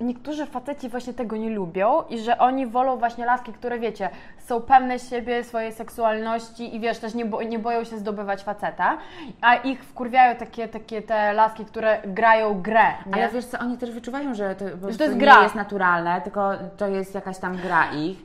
niektórzy 0.00 0.46
faceci 0.46 0.88
właśnie 0.88 1.14
tego 1.14 1.36
nie 1.36 1.50
lubią 1.50 2.02
i 2.08 2.18
że 2.18 2.38
oni 2.38 2.66
wolą 2.66 2.96
właśnie 2.96 3.26
laski, 3.26 3.52
które 3.52 3.78
wiecie, 3.78 4.10
są 4.38 4.60
pewne 4.60 4.98
siebie, 4.98 5.44
swojej 5.44 5.72
seksualności 5.72 6.76
i 6.76 6.80
wiesz, 6.80 6.98
też 6.98 7.14
nie, 7.14 7.24
bo, 7.24 7.42
nie 7.42 7.58
boją 7.58 7.84
się 7.84 7.98
zdobywać 7.98 8.42
faceta, 8.42 8.98
a 9.40 9.54
ich 9.54 9.84
wkurwiają 9.84 10.36
takie, 10.36 10.68
takie 10.68 11.02
te 11.02 11.32
laski, 11.32 11.64
które 11.64 12.02
grają 12.06 12.62
grę, 12.62 12.86
nie? 13.06 13.14
Ale 13.14 13.28
wiesz 13.28 13.44
co, 13.44 13.58
oni 13.58 13.78
też 13.78 13.90
wyczuwają, 13.90 14.34
że 14.34 14.54
to, 14.54 14.64
po 14.64 14.76
prostu 14.76 15.02
jest 15.02 15.14
nie 15.14 15.20
gra. 15.20 15.42
jest 15.42 15.54
naturalne, 15.54 16.20
tylko 16.20 16.50
to 16.76 16.88
jest 16.88 17.14
jakaś 17.14 17.38
tam 17.38 17.56
gra 17.56 17.92
ich. 17.92 18.18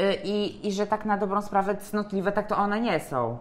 Y, 0.00 0.14
I, 0.24 0.66
I 0.68 0.72
że 0.72 0.86
tak 0.86 1.04
na 1.04 1.16
dobrą 1.16 1.42
sprawę 1.42 1.76
cnotliwe, 1.76 2.32
tak 2.32 2.46
to 2.46 2.56
one 2.56 2.80
nie 2.80 3.00
są. 3.00 3.38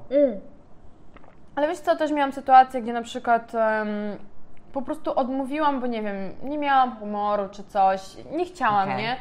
Ale 1.56 1.68
wiesz 1.68 1.80
co, 1.80 1.96
też 1.96 2.12
miałam 2.12 2.32
sytuację, 2.32 2.82
gdzie 2.82 2.94
na 2.94 3.02
przykład 3.02 3.56
em, 3.56 3.90
po 4.74 4.82
prostu 4.82 5.20
odmówiłam, 5.20 5.80
bo 5.80 5.88
nie 5.88 6.01
wiem, 6.01 6.16
nie 6.44 6.58
miałam 6.58 6.96
humoru 6.96 7.50
czy 7.51 7.63
coś, 7.63 8.01
nie 8.32 8.46
chciałam, 8.46 8.90
Okej. 8.90 9.04
nie? 9.04 9.16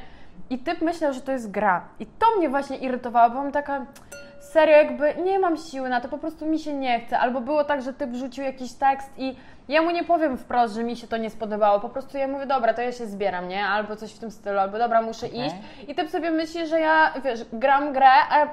I 0.50 0.58
typ 0.58 0.80
myślał, 0.80 1.12
że 1.12 1.20
to 1.20 1.32
jest 1.32 1.50
gra. 1.50 1.88
I 1.98 2.06
to 2.06 2.26
mnie 2.38 2.48
właśnie 2.48 2.76
irytowało, 2.76 3.28
bo 3.28 3.34
byłam 3.34 3.52
taka, 3.52 3.86
serio, 4.40 4.76
jakby 4.76 5.14
nie 5.14 5.38
mam 5.38 5.56
siły 5.56 5.88
na 5.88 6.00
to, 6.00 6.08
po 6.08 6.18
prostu 6.18 6.46
mi 6.46 6.58
się 6.58 6.72
nie 6.72 7.00
chce. 7.00 7.18
Albo 7.18 7.40
było 7.40 7.64
tak, 7.64 7.82
że 7.82 7.92
typ 7.92 8.10
wrzucił 8.10 8.44
jakiś 8.44 8.72
tekst 8.72 9.10
i 9.18 9.36
ja 9.68 9.82
mu 9.82 9.90
nie 9.90 10.04
powiem 10.04 10.38
wprost, 10.38 10.74
że 10.74 10.84
mi 10.84 10.96
się 10.96 11.06
to 11.06 11.16
nie 11.16 11.30
spodobało, 11.30 11.80
po 11.80 11.88
prostu 11.88 12.18
ja 12.18 12.28
mówię, 12.28 12.46
dobra, 12.46 12.74
to 12.74 12.82
ja 12.82 12.92
się 12.92 13.06
zbieram, 13.06 13.48
nie? 13.48 13.64
Albo 13.64 13.96
coś 13.96 14.12
w 14.12 14.18
tym 14.18 14.30
stylu, 14.30 14.58
albo 14.58 14.78
dobra, 14.78 15.02
muszę 15.02 15.26
Okej. 15.26 15.46
iść. 15.46 15.56
I 15.88 15.94
typ 15.94 16.10
sobie 16.10 16.30
myśli, 16.30 16.66
że 16.66 16.80
ja, 16.80 17.12
wiesz, 17.24 17.40
gram 17.52 17.92
grę, 17.92 18.10
a 18.30 18.46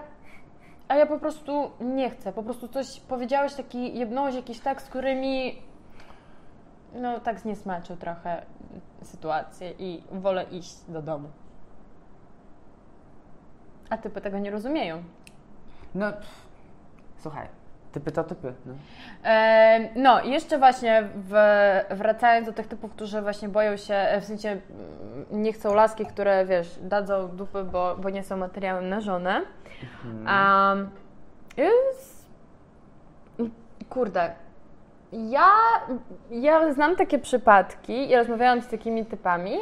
a 0.88 0.96
ja 0.96 1.06
po 1.06 1.20
prostu 1.20 1.72
nie 1.80 2.10
chcę. 2.10 2.34
Po 2.34 2.44
prostu 2.44 2.68
coś 2.68 3.00
powiedziałeś, 3.00 3.54
taki 3.54 4.00
jebnąłeś 4.00 4.36
jakiś 4.36 4.60
tekst, 4.60 4.89
który 4.89 5.16
mi 5.16 5.62
no 6.98 7.20
tak 7.20 7.39
zniesmaczył 7.39 7.98
trochę 7.98 8.42
sytuację 9.04 9.72
i 9.80 10.04
wolę 10.12 10.44
iść 10.44 10.75
do 10.88 11.01
domu. 11.01 11.30
A 13.89 13.98
typy 13.98 14.22
tego 14.22 14.39
nie 14.39 14.51
rozumieją. 14.51 15.04
No, 15.96 16.12
pff, 16.12 16.48
słuchaj, 17.18 17.48
typy 17.92 18.12
to 18.12 18.24
typy. 18.24 18.54
No. 18.66 18.74
E, 19.24 19.89
No, 19.96 20.24
jeszcze 20.24 20.58
właśnie 20.58 21.10
w, 21.16 21.34
wracając 21.89 22.48
do 22.48 22.54
tych 22.54 22.68
typów, 22.68 22.92
którzy 22.92 23.22
właśnie 23.22 23.50
boją 23.50 23.77
się, 23.77 23.96
e, 23.96 24.22
w 24.22 24.25
sensie 24.25 24.50
mm, 24.50 24.62
nie 25.44 25.54
chcą 25.54 25.74
laski, 25.74 26.06
które 26.06 26.46
wiesz, 26.46 26.80
dadzą 26.82 27.27
dupy, 27.27 27.63
bo, 27.63 27.96
bo 27.96 28.10
nie 28.10 28.24
są 28.24 28.38
materiałem 28.38 28.89
na 28.89 29.01
żonę. 29.01 29.42
Um, 30.06 30.89
jest... 31.58 32.27
Kurde. 33.89 34.47
Ja, 35.12 35.50
ja 36.32 36.74
znam 36.74 36.96
takie 36.96 37.20
przypadki 37.20 38.10
i 38.10 38.16
rozmawiałam 38.16 38.62
z 38.62 38.68
takimi 38.68 39.06
typami, 39.06 39.58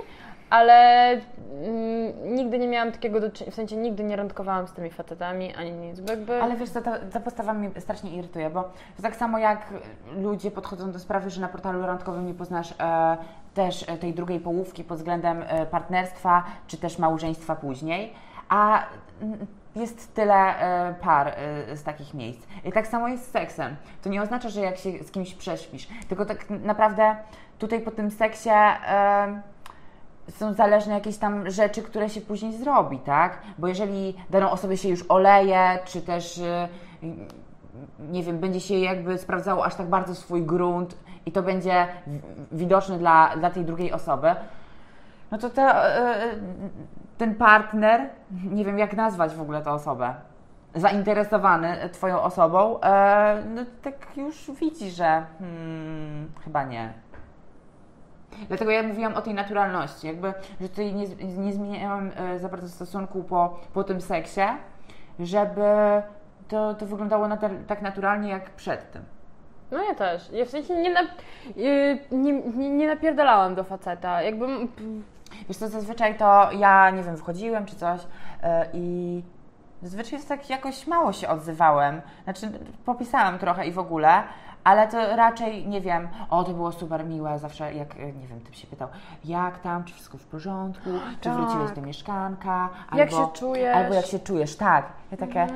ale 0.50 1.10
mm, 1.12 2.36
nigdy 2.36 2.60
nie 2.60 2.68
miałam 2.68 2.92
takiego 2.92 3.20
do 3.20 3.32
czynienia, 3.32 3.52
w 3.52 3.56
sensie 3.56 3.76
nigdy 3.76 4.04
nie 4.04 4.16
randkowałam 4.16 4.68
z 4.68 4.74
tymi 4.74 4.90
facetami, 4.90 5.56
ani 5.56 5.72
nic, 5.72 6.10
jakby... 6.10 6.42
Ale 6.42 6.56
wiesz 6.56 6.70
ta, 6.70 6.82
ta 7.00 7.20
postawa 7.20 7.54
mnie 7.54 7.70
strasznie 7.80 8.12
irytuje, 8.12 8.50
bo 8.50 8.70
tak 9.02 9.16
samo 9.16 9.38
jak 9.38 9.74
ludzie 10.18 10.52
podchodzą 10.52 10.92
do 10.92 11.00
sprawy, 11.00 11.30
że 11.30 11.42
na 11.42 11.48
portalu 11.48 11.86
randkowym 11.86 12.28
nie 12.28 12.34
poznasz 12.34 12.74
e, 12.80 13.18
też 13.54 13.90
e, 13.90 13.98
tej 13.98 14.14
drugiej 14.14 14.40
połówki 14.40 14.84
pod 14.84 14.98
względem 14.98 15.44
e, 15.48 15.66
partnerstwa, 15.66 16.44
czy 16.68 16.78
też 16.78 17.00
małżeństwa 17.00 17.56
później, 17.56 18.14
a 18.50 18.86
jest 19.76 20.16
tyle 20.16 20.60
e, 20.60 20.94
par 20.94 21.28
e, 21.28 21.78
z 21.78 21.84
takich 21.84 22.14
miejsc. 22.14 22.48
I 22.66 22.72
tak 22.72 22.88
samo 22.88 23.08
jest 23.08 23.28
z 23.28 23.32
seksem. 23.32 23.76
To 24.04 24.10
nie 24.10 24.22
oznacza, 24.22 24.50
że 24.50 24.62
jak 24.62 24.78
się 24.78 25.04
z 25.04 25.12
kimś 25.12 25.34
prześpisz, 25.34 25.88
tylko 26.08 26.26
tak 26.26 26.50
naprawdę 26.50 27.16
tutaj 27.60 27.82
po 27.82 27.92
tym 27.92 28.12
seksie 28.12 28.50
e, 28.50 29.42
są 30.32 30.54
zależne 30.54 30.94
jakieś 30.94 31.18
tam 31.18 31.50
rzeczy, 31.52 31.82
które 31.82 32.10
się 32.10 32.22
później 32.22 32.54
zrobi, 32.54 33.00
tak? 33.00 33.38
Bo 33.58 33.68
jeżeli 33.68 34.16
daną 34.30 34.52
osobę 34.52 34.78
się 34.78 34.90
już 34.90 35.06
oleje, 35.10 35.80
czy 35.86 36.02
też 36.02 36.38
y, 36.38 36.68
nie 38.00 38.24
wiem, 38.24 38.40
będzie 38.40 38.60
się 38.60 38.76
jakby 38.76 39.18
sprawdzało 39.18 39.66
aż 39.66 39.76
tak 39.76 39.88
bardzo 39.88 40.16
swój 40.16 40.44
grunt 40.44 40.98
i 41.26 41.32
to 41.32 41.44
będzie 41.44 41.88
widoczne 42.52 42.98
dla, 42.98 43.38
dla 43.38 43.50
tej 43.50 43.66
drugiej 43.66 43.92
osoby, 43.92 44.36
no 45.32 45.38
to 45.38 45.50
ta, 45.50 45.84
ten 47.18 47.36
partner, 47.36 48.10
nie 48.44 48.66
wiem 48.66 48.80
jak 48.80 48.94
nazwać 48.94 49.36
w 49.36 49.42
ogóle 49.42 49.62
tę 49.62 49.72
osobę, 49.72 50.16
zainteresowany 50.76 51.90
Twoją 51.92 52.22
osobą, 52.22 52.82
e, 52.82 53.44
no 53.56 53.62
tak 53.82 54.18
już 54.18 54.52
widzi, 54.52 54.92
że 54.92 55.26
hmm, 55.40 56.32
chyba 56.44 56.64
nie. 56.64 56.94
Dlatego 58.48 58.72
ja 58.72 58.84
mówiłam 58.84 59.14
o 59.14 59.22
tej 59.22 59.34
naturalności, 59.34 60.08
jakby, 60.08 60.34
że 60.62 60.70
tutaj 60.70 60.94
nie, 60.94 61.08
nie 61.38 61.54
zmieniałam 61.54 62.12
e, 62.16 62.40
za 62.40 62.50
bardzo 62.50 62.70
stosunku 62.70 63.24
po, 63.24 63.60
po 63.74 63.84
tym 63.84 64.02
seksie, 64.02 64.42
żeby 65.20 65.62
to, 66.48 66.74
to 66.74 66.86
wyglądało 66.86 67.28
na 67.28 67.38
tak 67.68 67.82
naturalnie 67.82 68.30
jak 68.30 68.50
przed 68.50 68.92
tym. 68.92 69.04
No 69.72 69.84
ja 69.84 69.96
też. 69.96 70.32
Ja 70.32 70.46
w 70.46 70.50
sensie 70.50 70.76
nie, 70.76 70.94
na, 70.94 71.02
yy, 71.56 72.00
nie, 72.12 72.34
nie, 72.34 72.70
nie 72.70 72.88
napierdalałam 72.88 73.56
do 73.56 73.64
faceta. 73.64 74.22
Jakby... 74.22 74.46
Wiesz 75.48 75.58
co, 75.58 75.68
zazwyczaj 75.68 76.18
to 76.18 76.52
ja, 76.52 76.90
nie 76.90 77.04
wiem, 77.04 77.18
wchodziłem 77.18 77.66
czy 77.66 77.76
coś 77.76 78.02
e, 78.44 78.68
i 78.74 79.24
zazwyczaj 79.82 80.14
jest 80.14 80.30
tak 80.30 80.50
jakoś 80.50 80.88
mało 80.88 81.14
się 81.14 81.30
odzywałem. 81.30 82.02
Znaczy, 82.24 82.52
popisałam 82.86 83.40
trochę 83.40 83.68
i 83.68 83.72
w 83.72 83.80
ogóle, 83.80 84.24
ale 84.64 84.88
to 84.88 85.16
raczej, 85.16 85.68
nie 85.68 85.82
wiem, 85.82 86.08
o, 86.30 86.44
to 86.44 86.52
było 86.54 86.72
super 86.72 87.06
miłe, 87.06 87.40
zawsze 87.40 87.74
jak, 87.74 87.96
e, 87.96 88.12
nie 88.14 88.28
wiem, 88.28 88.40
ty 88.42 88.54
się 88.54 88.68
pytał, 88.68 88.88
jak 89.26 89.60
tam, 89.60 89.84
czy 89.84 89.94
wszystko 89.94 90.18
w 90.18 90.26
porządku, 90.26 90.90
czy 91.22 91.30
Tak. 91.30 91.38
wróciłeś 91.38 91.72
do 91.72 91.82
mieszkanka, 91.82 92.70
Jak 92.96 93.14
albo, 93.14 93.26
się 93.26 93.32
czujesz? 93.34 93.76
albo 93.76 93.94
jak 93.94 94.06
się 94.06 94.20
czujesz, 94.20 94.56
tak. 94.56 94.86
Ja 95.12 95.18
takie, 95.18 95.48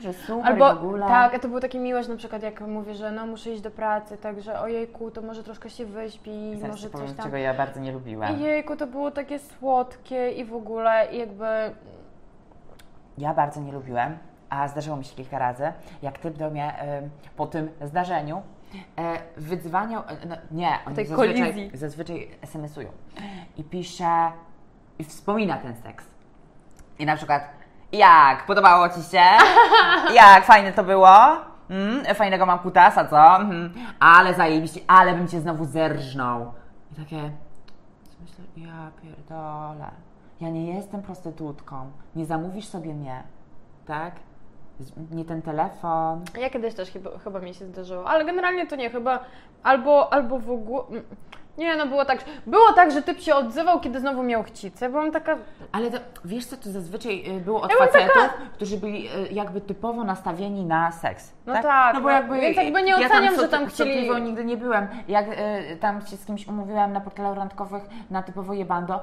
że 0.00 0.12
super 0.12 0.46
Albo 0.52 0.74
w 0.74 0.78
ogóle. 0.84 1.06
tak, 1.06 1.42
to 1.42 1.48
było 1.48 1.60
takie 1.60 1.78
miłe, 1.78 2.02
że 2.02 2.08
na 2.08 2.16
przykład 2.16 2.42
jak 2.42 2.60
mówię, 2.60 2.94
że 2.94 3.12
no 3.12 3.26
muszę 3.26 3.50
iść 3.50 3.62
do 3.62 3.70
pracy, 3.70 4.16
także 4.16 4.60
ojejku, 4.60 5.10
to 5.10 5.22
może 5.22 5.42
troszkę 5.44 5.70
się 5.70 5.86
wyśpi, 5.86 6.56
Zaraz 6.56 6.76
może 6.76 6.90
powiem, 6.90 7.06
coś 7.06 7.16
tam. 7.16 7.24
czego 7.24 7.36
ja 7.36 7.54
bardzo 7.54 7.80
nie 7.80 7.92
lubiłam. 7.92 8.36
I 8.38 8.42
jejku, 8.42 8.76
to 8.76 8.86
było 8.86 9.10
takie 9.10 9.38
słodkie 9.38 10.30
i 10.32 10.44
w 10.44 10.54
ogóle 10.54 11.08
i 11.12 11.18
jakby 11.18 11.46
Ja 13.18 13.34
bardzo 13.34 13.60
nie 13.60 13.72
lubiłem, 13.72 14.18
a 14.50 14.68
zdarzyło 14.68 14.96
mi 14.96 15.04
się 15.04 15.16
kilka 15.16 15.38
razy, 15.38 15.72
jak 16.02 16.18
typ 16.18 16.36
do 16.36 16.50
mnie 16.50 16.78
em, 16.78 17.10
po 17.36 17.46
tym 17.46 17.70
zdarzeniu 17.80 18.42
e, 18.98 19.18
wydzwaniał, 19.36 20.02
e, 20.02 20.26
no, 20.26 20.36
nie, 20.50 20.68
oni 20.86 20.96
tej 20.96 21.06
zazwyczaj, 21.06 21.38
kolizji. 21.38 21.70
zazwyczaj 21.74 22.28
SMS-ują 22.42 22.88
i 23.56 23.64
pisze, 23.64 24.32
i 24.98 25.04
wspomina 25.04 25.56
ten 25.56 25.76
seks. 25.76 26.04
I 26.98 27.06
na 27.06 27.16
przykład, 27.16 27.42
jak, 27.92 28.46
podobało 28.46 28.88
Ci 28.88 29.02
się? 29.02 29.24
Jak, 30.14 30.44
fajne 30.44 30.72
to 30.72 30.84
było? 30.84 31.08
Mm, 31.70 32.14
fajnego 32.14 32.46
mam 32.46 32.58
kutasa, 32.58 33.04
co? 33.04 33.36
Mhm. 33.36 33.72
Ale 34.00 34.34
zajebiście, 34.34 34.80
ale 34.86 35.14
bym 35.14 35.28
Cię 35.28 35.40
znowu 35.40 35.64
zerżnął. 35.64 36.52
I 36.92 36.94
takie, 36.94 37.30
myślę, 38.20 38.44
ja 38.56 38.90
pierdolę. 39.02 39.90
Ja 40.40 40.50
nie 40.50 40.74
jestem 40.74 41.02
prostytutką. 41.02 41.90
Nie 42.16 42.26
zamówisz 42.26 42.66
sobie 42.66 42.94
mnie, 42.94 43.22
tak? 43.86 44.14
Nie 45.10 45.24
ten 45.24 45.42
telefon. 45.42 46.24
ja 46.40 46.50
kiedyś 46.50 46.74
też 46.74 46.90
chyba, 46.90 47.18
chyba 47.18 47.40
mi 47.40 47.54
się 47.54 47.66
zdarzyło, 47.66 48.08
ale 48.08 48.24
generalnie 48.24 48.66
to 48.66 48.76
nie, 48.76 48.90
chyba 48.90 49.20
albo, 49.62 50.12
albo 50.12 50.38
w 50.38 50.50
ogóle... 50.50 50.82
Nie, 51.58 51.76
no 51.76 51.86
było 51.86 52.04
tak, 52.04 52.24
było 52.46 52.72
tak, 52.72 52.92
że 52.92 53.02
typ 53.02 53.20
się 53.20 53.34
odzywał, 53.34 53.80
kiedy 53.80 54.00
znowu 54.00 54.22
miał 54.22 54.42
chcicę. 54.42 54.88
Byłam 54.88 55.12
taka, 55.12 55.36
Ale 55.72 55.90
to, 55.90 55.98
wiesz 56.24 56.46
co, 56.46 56.56
to 56.56 56.70
zazwyczaj 56.70 57.36
y, 57.36 57.40
było 57.40 57.60
od 57.62 57.70
Ja 57.70 57.76
facetów, 57.78 58.30
którzy 58.52 58.76
byli 58.76 59.08
y, 59.08 59.28
jakby 59.32 59.60
typowo 59.60 60.04
nastawieni 60.04 60.64
na 60.64 60.92
seks. 60.92 61.32
No 61.46 61.62
tak, 61.62 61.94
no 61.94 62.00
bo 62.00 62.08
no, 62.08 62.14
jakby, 62.14 62.40
więc 62.40 62.56
jakby 62.56 62.82
nie 62.82 62.90
ja 62.90 63.06
oceniam, 63.06 63.34
tam 63.34 63.42
że 63.44 63.48
tam 63.48 63.66
chcieli- 63.66 63.94
sotliwą 63.94 64.18
nigdy 64.18 64.44
nie 64.44 64.56
byłem. 64.56 64.86
Jak 65.08 65.26
y, 65.28 65.76
tam 65.80 66.06
się 66.06 66.16
z 66.16 66.26
kimś 66.26 66.48
umówiłam 66.48 66.92
na 66.92 67.00
portalach 67.00 67.36
randkowych 67.36 67.82
na 68.10 68.22
typowo 68.22 68.52
jebando, 68.54 69.00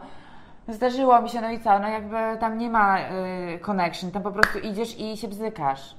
zdarzyło 0.67 1.21
mi 1.21 1.29
się, 1.29 1.41
no 1.41 1.49
i 1.49 1.59
co, 1.59 1.79
no 1.79 1.87
jakby 1.87 2.17
tam 2.39 2.57
nie 2.57 2.69
ma 2.69 2.99
y, 2.99 3.59
connection, 3.61 4.11
tam 4.11 4.23
po 4.23 4.31
prostu 4.31 4.59
idziesz 4.59 4.99
i 4.99 5.17
się 5.17 5.27
bzykasz. 5.27 5.95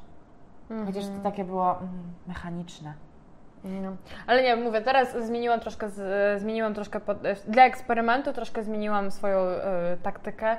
Chociaż 0.87 1.05
to 1.05 1.23
takie 1.23 1.45
było 1.45 1.71
mm, 1.79 1.89
mechaniczne. 2.27 2.95
No. 3.65 3.97
Ale 4.27 4.43
nie, 4.43 4.57
mówię, 4.57 4.81
teraz 4.81 5.17
zmieniłam 5.27 5.61
troszkę, 5.61 5.91
z, 5.91 6.41
zmieniłam 6.41 6.75
troszkę 6.75 7.01
pod, 7.01 7.19
dla 7.49 7.65
eksperymentu 7.65 8.33
troszkę 8.33 8.63
zmieniłam 8.63 9.11
swoją 9.11 9.39
e, 9.39 9.97
taktykę. 10.03 10.51
E, 10.51 10.59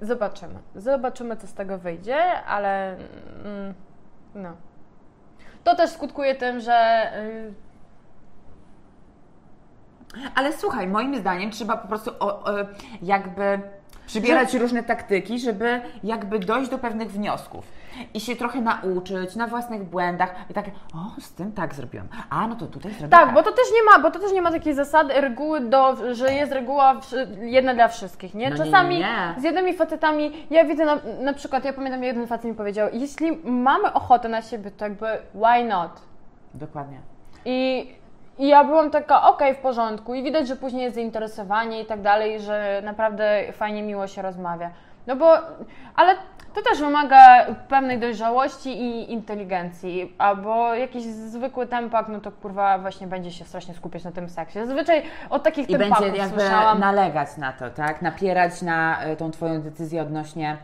Zobaczymy. 0.00 0.54
Zobaczymy, 0.74 1.36
co 1.36 1.46
z 1.46 1.54
tego 1.54 1.78
wyjdzie, 1.78 2.42
ale 2.42 2.96
mm, 3.44 3.74
no. 4.34 4.52
To 5.64 5.76
też 5.76 5.90
skutkuje 5.90 6.34
tym, 6.34 6.60
że 6.60 7.10
y, 7.16 7.52
Ale 10.34 10.52
słuchaj, 10.52 10.86
moim 10.86 11.16
zdaniem 11.16 11.50
trzeba 11.50 11.76
po 11.76 11.88
prostu 11.88 12.10
o, 12.20 12.44
o, 12.44 12.52
jakby 13.02 13.60
przybierać 14.06 14.54
różne 14.54 14.82
taktyki, 14.82 15.38
żeby 15.38 15.80
jakby 16.04 16.38
dojść 16.38 16.70
do 16.70 16.78
pewnych 16.78 17.10
wniosków 17.10 17.83
i 18.14 18.20
się 18.20 18.36
trochę 18.36 18.60
nauczyć 18.60 19.36
na 19.36 19.46
własnych 19.46 19.84
błędach 19.84 20.34
i 20.50 20.54
takie, 20.54 20.70
o, 20.94 21.20
z 21.20 21.32
tym 21.32 21.52
tak 21.52 21.74
zrobiłam, 21.74 22.08
a 22.30 22.46
no 22.48 22.56
to 22.56 22.66
tutaj 22.66 22.92
zrobię 22.92 23.08
tak, 23.10 23.34
bo 23.34 23.42
to 23.42 23.52
też 23.52 23.64
nie 23.74 23.82
ma, 23.90 24.02
bo 24.02 24.10
to 24.10 24.18
też 24.18 24.32
nie 24.32 24.42
ma 24.42 24.50
takiej 24.52 24.74
zasady, 24.74 25.20
reguły, 25.20 25.60
do, 25.60 26.14
że 26.14 26.32
jest 26.32 26.52
reguła 26.52 27.00
jedna 27.40 27.74
dla 27.74 27.88
wszystkich, 27.88 28.34
nie? 28.34 28.50
No 28.50 28.56
Czasami 28.56 28.94
nie, 28.94 29.00
nie. 29.00 29.40
z 29.40 29.44
jednymi 29.44 29.74
facetami, 29.74 30.46
ja 30.50 30.64
widzę 30.64 30.84
na, 30.84 30.98
na 31.20 31.32
przykład, 31.32 31.64
ja 31.64 31.72
pamiętam, 31.72 32.04
jeden 32.04 32.26
facet 32.26 32.44
mi 32.44 32.54
powiedział, 32.54 32.88
jeśli 32.92 33.36
mamy 33.44 33.92
ochotę 33.92 34.28
na 34.28 34.42
siebie, 34.42 34.70
to 34.70 34.84
jakby 34.84 35.06
why 35.34 35.64
not? 35.64 35.90
Dokładnie. 36.54 36.98
I, 37.44 37.90
I 38.38 38.48
ja 38.48 38.64
byłam 38.64 38.90
taka, 38.90 39.22
okej, 39.28 39.54
w 39.54 39.58
porządku. 39.58 40.14
I 40.14 40.22
widać, 40.22 40.48
że 40.48 40.56
później 40.56 40.82
jest 40.82 40.94
zainteresowanie 40.94 41.82
i 41.82 41.86
tak 41.86 42.02
dalej, 42.02 42.40
że 42.40 42.82
naprawdę 42.84 43.52
fajnie, 43.52 43.82
miło 43.82 44.06
się 44.06 44.22
rozmawia. 44.22 44.70
No 45.06 45.16
bo, 45.16 45.32
ale 45.96 46.14
to 46.54 46.62
też 46.62 46.80
wymaga 46.80 47.46
pewnej 47.68 47.98
dojrzałości 47.98 48.68
i 48.82 49.12
inteligencji, 49.12 50.14
albo 50.18 50.74
jakiś 50.74 51.02
zwykły 51.04 51.66
tempak, 51.66 52.08
no 52.08 52.20
to 52.20 52.32
kurwa 52.32 52.78
właśnie 52.78 53.06
będzie 53.06 53.30
się 53.30 53.44
strasznie 53.44 53.74
skupiać 53.74 54.04
na 54.04 54.12
tym 54.12 54.28
seksie. 54.28 54.58
Zazwyczaj 54.58 55.02
od 55.30 55.42
takich 55.42 55.68
I 55.70 55.72
tempaków 55.72 56.04
będzie 56.04 56.20
jakby 56.20 56.40
słyszałam. 56.40 56.80
nalegać 56.80 57.36
na 57.36 57.52
to, 57.52 57.70
tak? 57.70 58.02
Napierać 58.02 58.62
na 58.62 59.02
e, 59.02 59.16
tą 59.16 59.30
Twoją 59.30 59.62
decyzję 59.62 60.02
odnośnie 60.02 60.56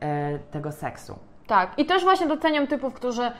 e, 0.00 0.38
tego 0.38 0.72
seksu. 0.72 1.18
Tak, 1.46 1.78
i 1.78 1.86
też 1.86 2.04
właśnie 2.04 2.26
doceniam 2.26 2.66
typów, 2.66 2.94
którzy 2.94 3.32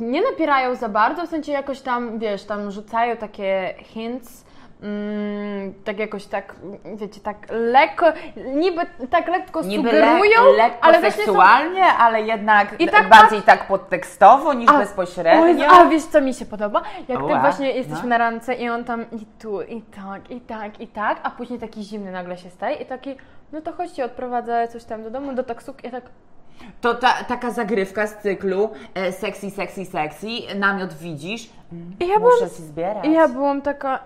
nie 0.00 0.22
napierają 0.22 0.74
za 0.74 0.88
bardzo, 0.88 1.26
w 1.26 1.28
sensie 1.28 1.52
jakoś 1.52 1.80
tam, 1.80 2.18
wiesz, 2.18 2.44
tam 2.44 2.70
rzucają 2.70 3.16
takie 3.16 3.74
hints, 3.78 4.44
mm, 4.82 5.74
tak 5.84 5.98
jakoś 5.98 6.26
tak, 6.26 6.54
wiecie, 6.94 7.20
tak 7.20 7.36
lekko, 7.50 8.06
niby 8.54 8.80
tak 9.10 9.28
lekko 9.28 9.62
Niby 9.62 9.88
sugerują, 9.90 10.44
le, 10.44 10.52
lekko 10.56 10.78
ale 10.84 11.00
właśnie 11.00 11.10
są... 11.10 11.16
seksualnie, 11.32 11.84
ale 11.84 12.22
jednak 12.22 12.80
I 12.80 12.88
tak 12.88 13.08
bardziej 13.08 13.42
tak 13.42 13.66
podtekstowo 13.66 14.52
niż 14.52 14.70
A, 14.70 14.78
bezpośrednio. 14.78 15.66
A 15.66 15.84
wiesz 15.84 16.02
co 16.04 16.20
mi 16.20 16.34
się 16.34 16.46
podoba? 16.46 16.82
Jak 17.08 17.18
ty 17.18 17.24
Ła, 17.24 17.40
właśnie 17.40 17.70
jesteśmy 17.70 18.02
no. 18.02 18.08
na 18.08 18.18
randce 18.18 18.54
i 18.54 18.68
on 18.70 18.84
tam 18.84 19.04
i 19.10 19.26
tu, 19.42 19.62
i 19.62 19.82
tak, 19.82 20.30
i 20.30 20.40
tak, 20.40 20.80
i 20.80 20.86
tak, 20.88 21.20
a 21.22 21.30
później 21.30 21.58
taki 21.58 21.82
zimny 21.82 22.12
nagle 22.12 22.36
się 22.36 22.50
staje 22.50 22.76
i 22.76 22.86
taki, 22.86 23.16
no 23.52 23.60
to 23.60 23.72
chodźcie, 23.72 24.04
odprowadzę 24.04 24.68
coś 24.68 24.84
tam 24.84 25.02
do 25.02 25.10
domu, 25.10 25.32
do 25.34 25.42
taksówki, 25.42 25.86
ja 25.86 25.90
tak, 25.90 26.04
To 26.80 26.94
ta, 26.94 27.12
taka 27.28 27.50
zagrywka 27.50 28.06
z 28.06 28.16
cyklu 28.22 28.70
e, 28.94 29.12
sexy, 29.12 29.50
sexy, 29.50 29.84
sexy, 29.84 30.26
namiot 30.56 30.94
widzisz, 30.94 31.50
ja 32.00 32.06
muszę 32.06 32.18
byłam- 32.18 32.38
się 32.38 32.46
zbierać. 32.48 33.04
ja 33.04 33.28
byłam 33.28 33.62
taka, 33.62 33.98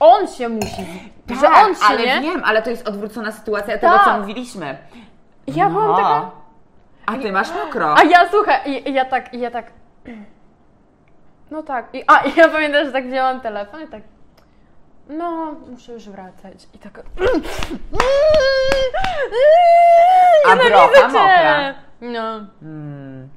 on 0.00 0.28
się 0.28 0.48
musi, 0.48 0.86
tak, 1.28 1.38
że 1.38 1.48
on 1.48 1.74
się, 1.74 1.80
ale 1.88 1.98
nie? 1.98 2.20
wiem, 2.20 2.42
ale 2.44 2.62
to 2.62 2.70
jest 2.70 2.88
odwrócona 2.88 3.32
sytuacja 3.32 3.78
tego, 3.78 3.92
Tak. 3.92 4.04
co 4.04 4.18
mówiliśmy. 4.18 4.76
Ja 5.46 5.70
byłam 5.70 5.96
taka, 5.96 6.30
A 7.06 7.12
ty 7.16 7.32
masz 7.32 7.48
mokro. 7.54 7.94
a 7.98 8.02
ja 8.04 8.30
słuchaj, 8.30 8.60
i, 8.70 8.88
i 8.90 8.94
ja 8.94 9.04
tak, 9.04 9.34
i 9.34 9.40
ja 9.40 9.50
tak, 9.50 9.66
No 11.50 11.62
tak. 11.62 11.86
I, 11.92 12.04
a, 12.06 12.22
ja 12.36 12.48
pamiętam, 12.48 12.84
że 12.84 12.92
tak 12.92 13.06
wzięłam 13.06 13.40
telefon 13.40 13.82
i 13.82 13.86
tak. 13.86 14.02
No, 15.08 15.54
muszę 15.70 15.92
już 15.92 16.08
wracać. 16.08 16.68
I 16.74 16.78
tak. 16.78 17.00
A 20.46 20.54
Nienawidzę 20.54 20.88
brocha 20.90 21.08
mokra. 21.08 21.74
No. 22.00 22.40
Hmm. 22.60 23.28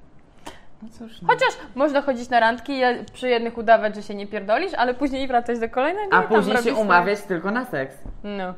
No 0.81 0.89
cóż, 0.89 1.21
no. 1.21 1.27
Chociaż 1.27 1.49
można 1.75 2.01
chodzić 2.01 2.29
na 2.29 2.39
randki 2.39 2.73
i 2.79 2.83
przy 3.13 3.29
jednych 3.29 3.57
udawać, 3.57 3.95
że 3.95 4.03
się 4.03 4.15
nie 4.15 4.27
pierdolisz, 4.27 4.73
ale 4.73 4.93
później 4.93 5.27
wracać 5.27 5.59
do 5.59 5.69
kolejnego. 5.69 6.15
A 6.15 6.19
i 6.19 6.21
tam 6.21 6.27
później 6.27 6.55
się 6.55 6.61
swoje. 6.61 6.75
umawiać 6.75 7.21
tylko 7.21 7.51
na 7.51 7.65
seks. 7.65 7.95
No. 8.23 8.53